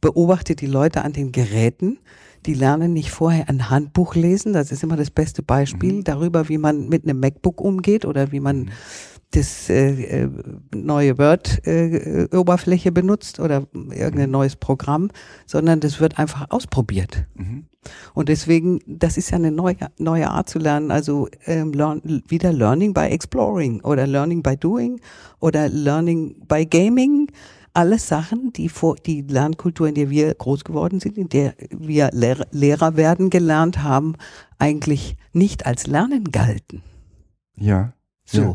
[0.00, 1.98] beobachte die Leute an den Geräten.
[2.46, 4.52] Die lernen nicht vorher ein Handbuch lesen.
[4.52, 8.40] Das ist immer das beste Beispiel darüber, wie man mit einem MacBook umgeht oder wie
[8.40, 8.70] man
[9.30, 10.30] das äh, äh,
[10.74, 15.10] neue Word-Oberfläche benutzt oder irgendein neues Programm,
[15.46, 17.26] sondern das wird einfach ausprobiert.
[17.34, 17.64] Mhm.
[18.14, 20.90] Und deswegen, das ist ja eine neue, neue Art zu lernen.
[20.90, 25.00] Also ähm, learn, wieder Learning by Exploring oder Learning by Doing
[25.40, 27.30] oder Learning by Gaming.
[27.72, 32.10] Alles Sachen, die vor die Lernkultur, in der wir groß geworden sind, in der wir
[32.12, 34.14] Lehr Lehrer werden gelernt haben,
[34.58, 36.82] eigentlich nicht als Lernen galten.
[37.56, 37.93] Ja.
[38.24, 38.40] So.
[38.40, 38.54] Ja.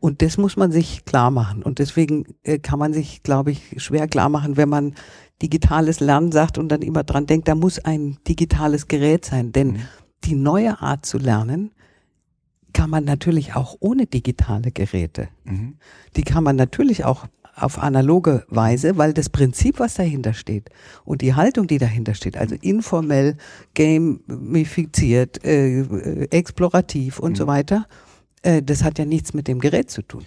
[0.00, 1.62] Und das muss man sich klar machen.
[1.62, 4.94] Und deswegen äh, kann man sich, glaube ich, schwer klar machen, wenn man
[5.42, 9.52] digitales Lernen sagt und dann immer dran denkt, da muss ein digitales Gerät sein.
[9.52, 9.82] Denn Mhm.
[10.24, 11.72] die neue Art zu lernen
[12.72, 15.28] kann man natürlich auch ohne digitale Geräte.
[15.44, 15.78] Mhm.
[16.16, 20.70] Die kann man natürlich auch auf analoge Weise, weil das Prinzip, was dahinter steht
[21.04, 23.36] und die Haltung, die dahinter steht, also informell,
[23.74, 27.86] gamifiziert, äh, äh, explorativ und so weiter,
[28.48, 30.24] äh, das hat ja nichts mit dem Gerät zu tun.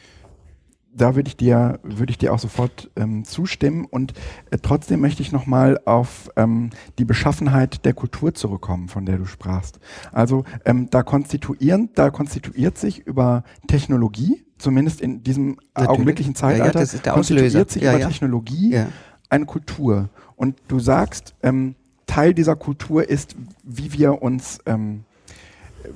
[0.94, 3.86] da würde ich dir, würde ich dir auch sofort ähm, zustimmen.
[3.86, 4.14] Und
[4.52, 6.70] äh, trotzdem möchte ich nochmal auf ähm,
[7.00, 9.80] die Beschaffenheit der Kultur zurückkommen, von der du sprachst.
[10.12, 15.90] Also ähm, da konstituieren, da konstituiert sich über Technologie, zumindest in diesem Natürlich.
[15.90, 17.14] augenblicklichen Ja, ja, Zeitalter, der Auslöser.
[17.14, 18.08] konstituiert sich Ja, über ja.
[18.10, 18.88] Technologie Ja.
[19.30, 20.10] eine Kultur.
[20.36, 25.06] Und du sagst, ähm, Teil dieser Kultur ist, wie wir uns ähm,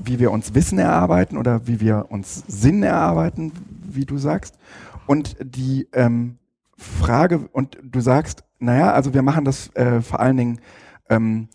[0.03, 3.51] wie wir uns Wissen erarbeiten oder wie wir uns Sinn erarbeiten,
[3.83, 4.57] wie du sagst.
[5.07, 6.37] Und die ähm,
[6.77, 10.59] Frage, und du sagst, naja, also wir machen das äh, vor allen Dingen
[11.09, 11.47] ähm,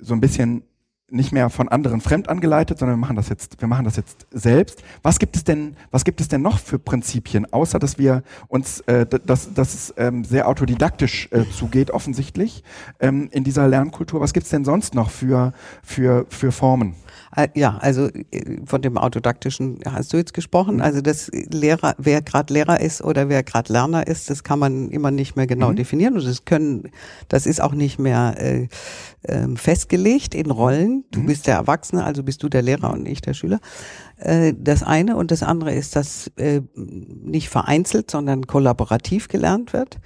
[0.00, 0.62] so ein bisschen
[1.10, 4.26] nicht mehr von anderen fremd angeleitet, sondern wir machen das jetzt, wir machen das jetzt
[4.30, 4.82] selbst.
[5.02, 8.80] Was gibt es denn, was gibt es denn noch für Prinzipien, außer dass wir uns,
[8.80, 12.62] äh, dass, dass es ähm, sehr autodidaktisch äh, zugeht, offensichtlich,
[13.00, 14.20] ähm, in dieser Lernkultur?
[14.20, 15.52] Was gibt es denn sonst noch für,
[15.82, 16.94] für, für Formen?
[17.34, 20.80] Äh, Ja, also äh, von dem Autodidaktischen hast du jetzt gesprochen.
[20.80, 24.90] Also das Lehrer, wer gerade Lehrer ist oder wer gerade Lerner ist, das kann man
[24.90, 26.14] immer nicht mehr genau definieren.
[26.14, 26.90] Und das können,
[27.28, 28.68] das ist auch nicht mehr äh,
[29.26, 30.97] ähm, festgelegt in Rollen.
[31.10, 33.60] Du bist der Erwachsene, also bist du der Lehrer und ich der Schüler.
[34.16, 39.98] Äh, das eine und das andere ist, dass äh, nicht vereinzelt, sondern kollaborativ gelernt wird,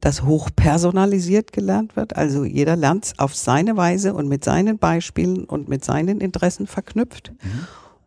[0.00, 2.16] dass hochpersonalisiert gelernt wird.
[2.16, 6.66] Also jeder lernt es auf seine Weise und mit seinen Beispielen und mit seinen Interessen
[6.66, 7.32] verknüpft.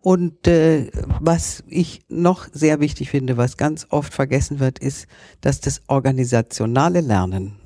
[0.01, 0.89] Und äh,
[1.19, 5.07] was ich noch sehr wichtig finde, was ganz oft vergessen wird, ist,
[5.41, 7.60] dass das organisationale Lernen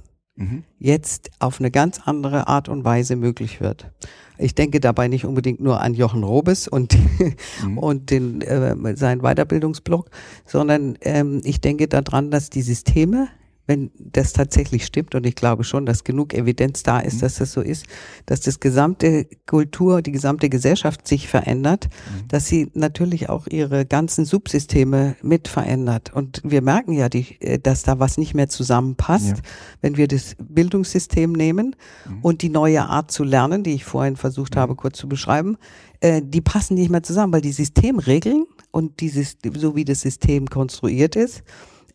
[0.79, 3.91] jetzt auf eine ganz andere Art und Weise möglich wird.
[4.37, 6.97] Ich denke dabei nicht unbedingt nur an Jochen Robes und,
[7.75, 10.09] und den, äh, seinen Weiterbildungsblock,
[10.45, 13.29] sondern ähm, ich denke daran, dass die Systeme,
[13.67, 17.51] wenn das tatsächlich stimmt, und ich glaube schon, dass genug Evidenz da ist, dass das
[17.51, 17.87] so ist,
[18.25, 21.89] dass das gesamte Kultur, die gesamte Gesellschaft sich verändert,
[22.27, 26.13] dass sie natürlich auch ihre ganzen Subsysteme mit verändert.
[26.13, 29.43] Und wir merken ja, die, äh, dass da was nicht mehr zusammenpasst, Ja.
[29.81, 31.75] wenn wir das Bildungssystem nehmen
[32.21, 35.57] und die neue Art zu lernen, die ich vorhin versucht habe, kurz zu beschreiben,
[36.01, 40.47] äh, die passen nicht mehr zusammen, weil die Systemregeln und dieses, so wie das System
[40.47, 41.43] konstruiert ist,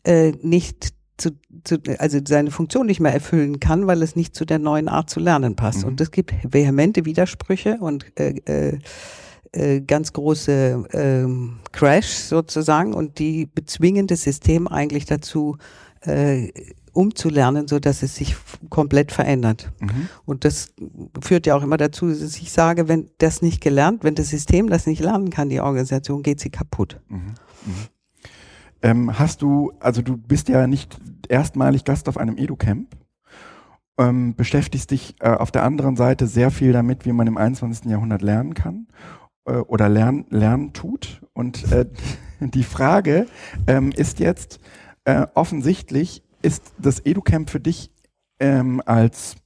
[0.05, 1.31] äh, nicht zu,
[1.65, 5.11] zu, also seine Funktion nicht mehr erfüllen kann, weil es nicht zu der neuen Art
[5.11, 5.85] zu lernen passt.
[5.85, 8.79] Und es gibt vehemente Widersprüche und äh, äh,
[9.53, 15.57] äh, ganz große ähm, Crash sozusagen und die bezwingen das System eigentlich dazu,
[16.03, 16.49] äh,
[16.93, 18.37] umzulernen, so dass es sich
[18.69, 19.73] komplett verändert.
[20.25, 20.69] Und das
[21.21, 24.69] führt ja auch immer dazu, dass ich sage, wenn das nicht gelernt, wenn das System
[24.69, 27.01] das nicht lernen kann, die Organisation, geht sie kaputt.
[28.83, 32.97] Ähm, hast du, also du bist ja nicht erstmalig Gast auf einem EduCamp,
[33.99, 37.91] ähm, beschäftigst dich äh, auf der anderen Seite sehr viel damit, wie man im 21.
[37.91, 38.87] Jahrhundert lernen kann
[39.45, 41.23] äh, oder lernen, lernen tut.
[41.35, 41.87] Und äh,
[42.41, 43.27] die Frage
[43.67, 44.61] ähm, ist jetzt,
[45.05, 47.91] äh, offensichtlich ist das EduCamp für dich
[48.39, 49.37] ähm, als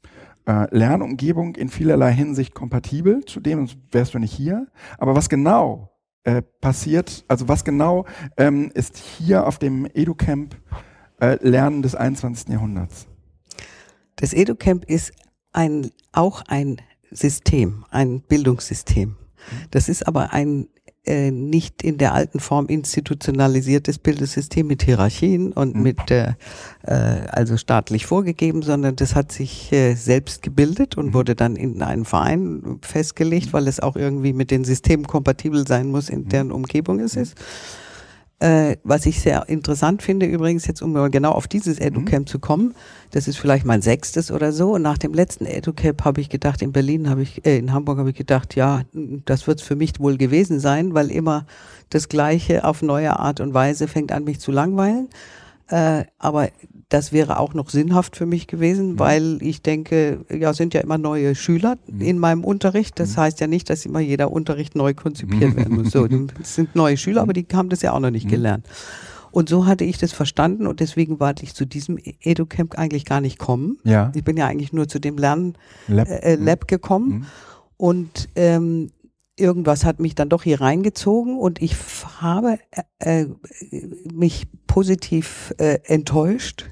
[0.46, 4.68] äh, Lernumgebung in vielerlei Hinsicht kompatibel, zudem wärst du nicht hier.
[4.98, 5.93] Aber was genau
[6.24, 8.06] äh, passiert, also was genau
[8.36, 10.56] ähm, ist hier auf dem EduCamp
[11.20, 12.48] äh, Lernen des 21.
[12.48, 13.06] Jahrhunderts?
[14.16, 15.12] Das EduCamp ist
[15.52, 19.16] ein, auch ein System, ein Bildungssystem.
[19.70, 20.68] Das ist aber ein
[21.06, 26.32] äh, nicht in der alten Form institutionalisiertes Bildungssystem mit Hierarchien und mit äh,
[26.82, 31.82] äh, also staatlich vorgegeben, sondern das hat sich äh, selbst gebildet und wurde dann in
[31.82, 36.50] einen Verein festgelegt, weil es auch irgendwie mit den Systemen kompatibel sein muss, in deren
[36.50, 37.36] Umgebung es ist.
[38.44, 42.38] Äh, was ich sehr interessant finde, übrigens jetzt, um mal genau auf dieses EduCamp zu
[42.38, 42.74] kommen,
[43.10, 44.74] das ist vielleicht mein sechstes oder so.
[44.74, 47.96] Und nach dem letzten EduCamp habe ich gedacht, in Berlin habe ich, äh, in Hamburg
[47.96, 51.46] habe ich gedacht, ja, das wird es für mich wohl gewesen sein, weil immer
[51.88, 55.08] das Gleiche auf neue Art und Weise fängt an, mich zu langweilen.
[55.68, 56.48] Äh, aber
[56.88, 60.98] das wäre auch noch sinnhaft für mich gewesen, weil ich denke, ja, sind ja immer
[60.98, 63.00] neue Schüler in meinem Unterricht.
[63.00, 65.92] Das heißt ja nicht, dass immer jeder Unterricht neu konzipiert werden muss.
[65.92, 66.06] So,
[66.40, 68.66] es sind neue Schüler, aber die haben das ja auch noch nicht gelernt.
[69.30, 73.20] Und so hatte ich das verstanden und deswegen wollte ich zu diesem EduCamp eigentlich gar
[73.20, 73.78] nicht kommen.
[73.82, 74.12] Ja.
[74.14, 75.54] Ich bin ja eigentlich nur zu dem Lern
[75.88, 76.08] Lab.
[76.08, 77.26] äh, Lab gekommen
[77.76, 78.92] und ähm,
[79.36, 81.74] irgendwas hat mich dann doch hier reingezogen und ich
[82.20, 82.58] habe
[82.98, 83.28] äh, äh,
[84.12, 86.66] mich positiv äh, enttäuscht.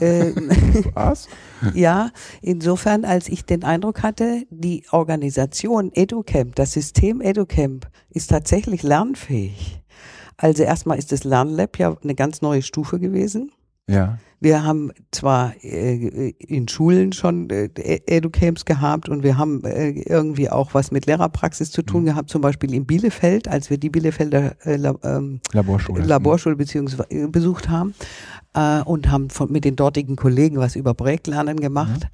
[0.00, 0.50] Ähm,
[0.94, 1.28] Was?
[1.74, 2.10] ja,
[2.42, 9.82] insofern, als ich den Eindruck hatte, die Organisation EduCamp, das System EduCamp ist tatsächlich lernfähig.
[10.36, 13.52] Also erstmal ist das LernLab ja eine ganz neue Stufe gewesen.
[13.88, 14.18] Ja.
[14.38, 17.68] Wir haben zwar äh, in Schulen schon äh,
[18.06, 22.42] Educamps gehabt und wir haben äh, irgendwie auch was mit Lehrerpraxis zu tun gehabt, zum
[22.42, 26.04] Beispiel in Bielefeld, als wir die Bielefelder äh, La- ähm, Laborschule.
[26.04, 27.94] Laborschule beziehungsweise äh, besucht haben
[28.54, 32.08] äh, und haben von, mit den dortigen Kollegen was über Projektlernen gemacht.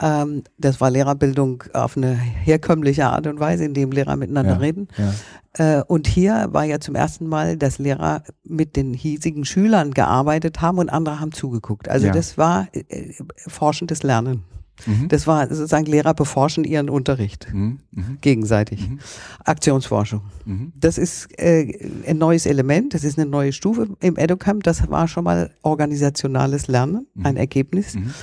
[0.00, 4.58] Ähm, das war Lehrerbildung auf eine herkömmliche Art und Weise, indem Lehrer miteinander Ja.
[4.58, 4.88] reden.
[4.96, 5.78] Ja.
[5.80, 10.60] Äh, und hier war ja zum ersten Mal, dass Lehrer mit den hiesigen Schülern gearbeitet
[10.60, 11.88] haben und andere haben zugeguckt.
[11.88, 12.12] Also Ja.
[12.12, 13.12] das war äh,
[13.48, 14.44] forschendes Lernen.
[14.86, 15.08] Mhm.
[15.08, 17.80] Das war sozusagen Lehrer beforschen ihren Unterricht Mhm.
[17.90, 18.18] Mhm.
[18.20, 18.88] gegenseitig.
[18.88, 19.00] Mhm.
[19.44, 20.20] Aktionsforschung.
[20.44, 20.72] Mhm.
[20.78, 21.76] Das ist äh,
[22.06, 24.62] ein neues Element, das ist eine neue Stufe im EduCamp.
[24.62, 28.14] Das war schon mal organisationales Lernen, ein Ergebnis Mhm.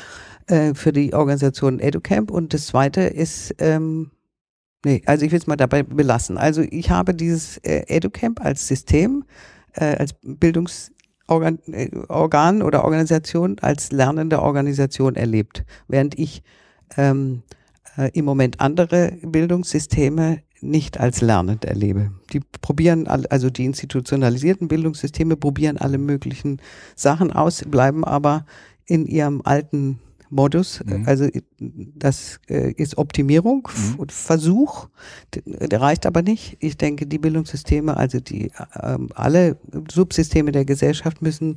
[0.47, 2.31] Äh, für die Organisation EduCamp.
[2.31, 4.11] Und das zweite ist, ähm,
[4.83, 6.37] nee, also ich will es mal dabei belassen.
[6.37, 9.25] Also ich habe dieses äh, EduCamp als System,
[9.73, 16.43] äh, als Bildungsorgan äh, Organ oder Organisation, als lernende Organisation erlebt, während ich
[16.97, 17.43] ähm,
[17.97, 22.11] äh, im Moment andere Bildungssysteme nicht als lernend erlebe.
[22.33, 26.61] Die probieren, also die institutionalisierten Bildungssysteme probieren alle möglichen
[26.95, 28.45] Sachen aus, bleiben aber
[28.85, 29.99] in ihrem alten
[30.29, 30.81] Modus.
[30.85, 31.03] Mhm.
[31.05, 31.27] Also
[31.59, 33.95] das äh, ist Optimierung Mhm.
[33.99, 34.87] und Versuch,
[35.45, 36.57] der reicht aber nicht.
[36.59, 38.51] Ich denke, die Bildungssysteme, also die
[38.81, 39.57] ähm, alle
[39.91, 41.55] Subsysteme der Gesellschaft müssen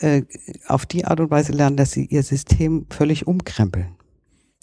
[0.00, 0.22] äh,
[0.66, 3.88] auf die Art und Weise lernen, dass sie ihr System völlig umkrempeln.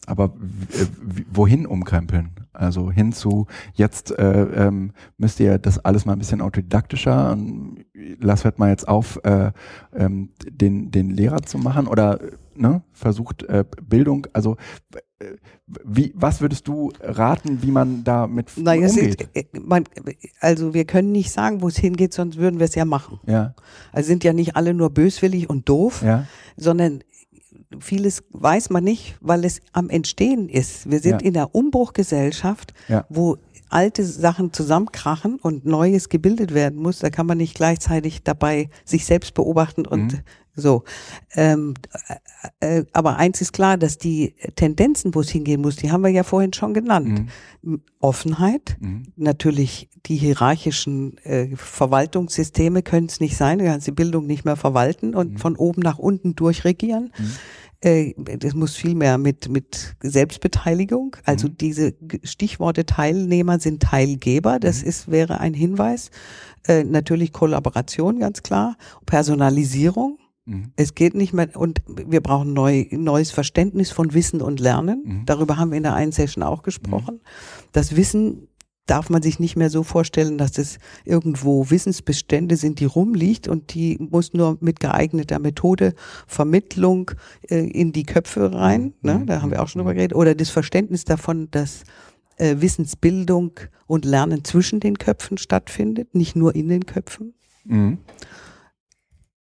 [0.08, 0.26] Aber
[0.72, 0.86] äh,
[1.32, 2.32] wohin umkrempeln?
[2.54, 7.86] Also hin zu, jetzt äh, ähm, müsst ihr das alles mal ein bisschen autodidaktischer und
[8.20, 9.52] lasst halt mal jetzt auf, äh,
[9.94, 12.20] ähm, den, den Lehrer zu machen oder
[12.56, 14.56] ne, versucht äh, Bildung, also
[15.20, 15.36] äh,
[15.84, 19.22] wie, was würdest du raten, wie man damit Naja, es umgeht?
[19.34, 19.84] ist, äh, man,
[20.40, 23.20] also wir können nicht sagen, wo es hingeht, sonst würden wir es ja machen.
[23.28, 23.54] ja,
[23.92, 27.04] Also sind ja nicht alle nur böswillig und doof, ja, sondern
[27.80, 30.90] vieles weiß man nicht, weil es am Entstehen ist.
[30.90, 31.28] Wir sind Ja.
[31.28, 33.06] in der Umbruchgesellschaft, Ja.
[33.10, 33.38] wo
[33.70, 37.00] alte Sachen zusammenkrachen und Neues gebildet werden muss.
[37.00, 40.20] Da kann man nicht gleichzeitig dabei sich selbst beobachten und Mhm.
[40.56, 40.84] so.
[41.36, 41.74] Ähm,
[42.60, 46.02] äh, äh, aber eins ist klar, dass die Tendenzen, wo es hingehen muss, die haben
[46.04, 47.28] wir ja vorhin schon genannt.
[47.62, 47.82] Mhm.
[48.00, 49.04] Offenheit, Mhm.
[49.16, 53.60] natürlich die hierarchischen äh, Verwaltungssysteme können es nicht sein.
[53.60, 55.38] Du kannst die Bildung nicht mehr verwalten und Mhm.
[55.38, 57.12] von oben nach unten durchregieren.
[57.82, 61.16] Äh, das muss viel mehr mit, mit Selbstbeteiligung.
[61.26, 61.58] Also Mhm.
[61.58, 64.60] diese Stichworte Teilnehmer sind Teilgeber.
[64.60, 64.88] Das Mhm.
[64.90, 66.10] ist, wäre ein Hinweis.
[66.68, 68.78] Äh, natürlich Kollaboration, ganz klar.
[69.06, 70.18] Personalisierung.
[70.46, 70.72] Mhm.
[70.76, 75.24] Es geht nicht mehr, und wir brauchen neu, neues Verständnis von Wissen und Lernen.
[75.26, 77.22] Darüber haben wir in der einen Session auch gesprochen.
[77.74, 78.48] Das Wissen
[78.88, 83.74] darf man sich nicht mehr so vorstellen, dass es irgendwo Wissensbestände sind, die rumliegt und
[83.74, 85.94] die muss nur mit geeigneter Methode
[86.26, 87.12] Vermittlung
[87.50, 88.94] äh, in die Köpfe rein.
[89.02, 89.24] Ne?
[89.26, 90.16] Da haben wir auch schon drüber geredet.
[90.16, 91.84] Oder das Verständnis davon, dass
[92.38, 93.52] äh, Wissensbildung
[93.86, 97.34] und Lernen zwischen den Köpfen stattfindet, nicht nur in den Köpfen
[97.70, 97.98] Mhm.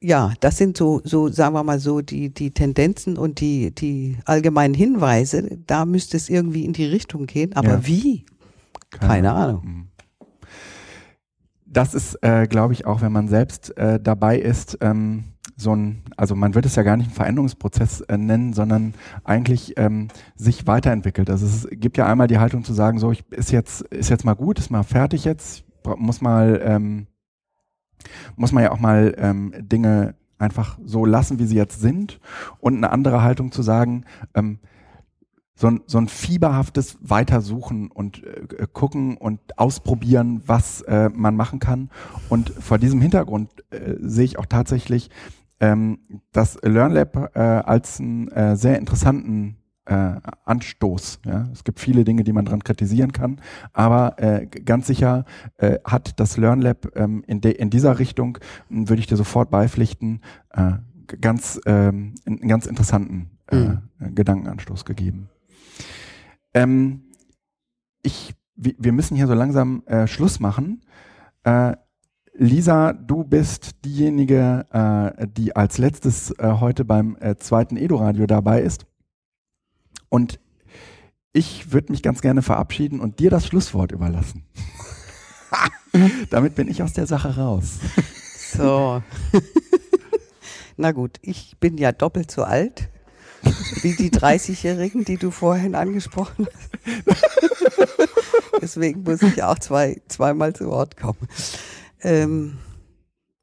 [0.00, 4.16] ja, das sind so, so sagen wir mal so die, die Tendenzen und die, die
[4.24, 5.58] allgemeinen Hinweise.
[5.66, 7.52] Da müsste es irgendwie in die Richtung gehen.
[7.54, 7.86] Aber Ja.
[7.86, 8.24] wie?
[9.00, 9.62] Keine Ahnung.
[9.64, 9.88] Mhm.
[11.66, 15.24] Das ist, äh, glaube ich, auch, wenn man selbst äh, dabei ist, ähm,
[15.56, 19.74] so ein, also man wird es ja gar nicht einen Veränderungsprozess äh, nennen, sondern eigentlich
[19.76, 21.30] ähm, sich weiterentwickelt.
[21.30, 24.24] Also es gibt ja einmal die Haltung zu sagen, so, ich ist jetzt, ist jetzt
[24.24, 25.64] mal gut, ist mal fertig jetzt,
[25.96, 27.06] muss mal, ähm,
[28.36, 32.20] muss man ja auch mal ähm, Dinge einfach so lassen, wie sie jetzt sind.
[32.58, 34.58] Und eine andere Haltung zu sagen, ähm,
[35.54, 41.60] so ein, so ein fieberhaftes Weitersuchen und äh, gucken und ausprobieren, was äh, man machen
[41.60, 41.90] kann.
[42.28, 45.10] Und vor diesem Hintergrund äh, sehe ich auch tatsächlich
[45.60, 45.98] ähm,
[46.32, 51.20] das LearnLab äh, als einen äh, sehr interessanten äh, Anstoß.
[51.24, 51.48] Ja?
[51.52, 53.40] Es gibt viele Dinge, die man dran kritisieren kann,
[53.72, 55.24] aber äh, ganz sicher
[55.58, 58.38] äh, hat das LearnLab ähm, in, de in dieser Richtung,
[58.70, 60.72] m, würde ich dir sofort beipflichten, äh,
[61.20, 65.28] ganz, ähm, einen ganz interessanten äh, Gedankenanstoß gegeben.
[66.54, 67.02] Ähm,
[68.02, 70.82] ich, wir, müssen hier so langsam äh, Schluss machen.
[71.42, 71.76] Äh,
[72.36, 78.62] Lisa, du bist diejenige, äh, die als letztes äh, heute beim äh, zweiten Edo-Radio dabei
[78.62, 78.86] ist.
[80.08, 80.40] Und
[81.32, 84.44] ich würde mich ganz gerne verabschieden und dir das Schlusswort überlassen.
[86.30, 87.78] Damit bin ich aus der Sache raus.
[88.52, 89.02] So.
[90.76, 92.88] Na gut, ich bin ja doppelt so alt
[93.82, 97.24] wie die 30-Jährigen, die du vorhin angesprochen hast.
[98.62, 101.28] Deswegen muss ich auch zwei, zweimal zu Wort kommen.
[102.02, 102.58] Ähm,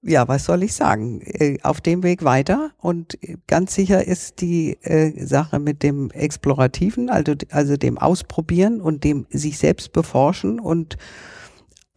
[0.04, 1.22] ja, was soll ich sagen?
[1.22, 7.10] Äh, Auf dem Weg weiter und ganz sicher ist die äh, Sache mit dem Explorativen,
[7.10, 10.98] also, also dem Ausprobieren und dem sich selbst beforschen und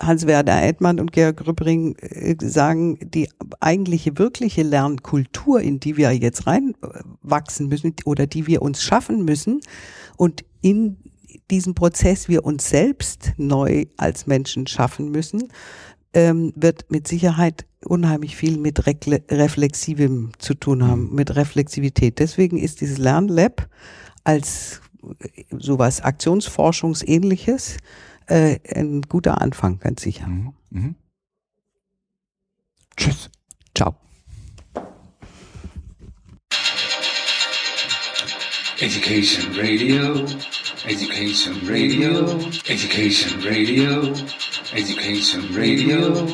[0.01, 3.29] Hans-Werner Edmann und Georg Rübbring äh, sagen, die
[3.61, 9.61] eigentliche wirkliche Lernkultur, in die wir jetzt reinwachsen müssen oder die wir uns schaffen müssen
[10.17, 10.97] und in
[11.51, 15.53] diesem Prozess wir uns selbst neu als Menschen schaffen müssen,
[16.15, 22.19] ähm, wird mit Sicherheit unheimlich viel mit Reflexivem zu tun haben, mit Reflexivität.
[22.19, 23.69] Deswegen ist dieses Lernlab
[24.25, 24.81] als
[25.51, 27.77] sowas Aktionsforschungsähnliches
[28.27, 30.27] äh, ein guter Anfang, ganz sicher.
[30.27, 30.53] Mhm.
[30.71, 30.95] Mhm.
[32.97, 33.31] Tschüss.
[33.75, 33.97] Ciao.
[38.81, 40.27] Education Radio,
[40.87, 44.13] Education Radio, Education Radio,
[44.75, 46.27] Education Radio.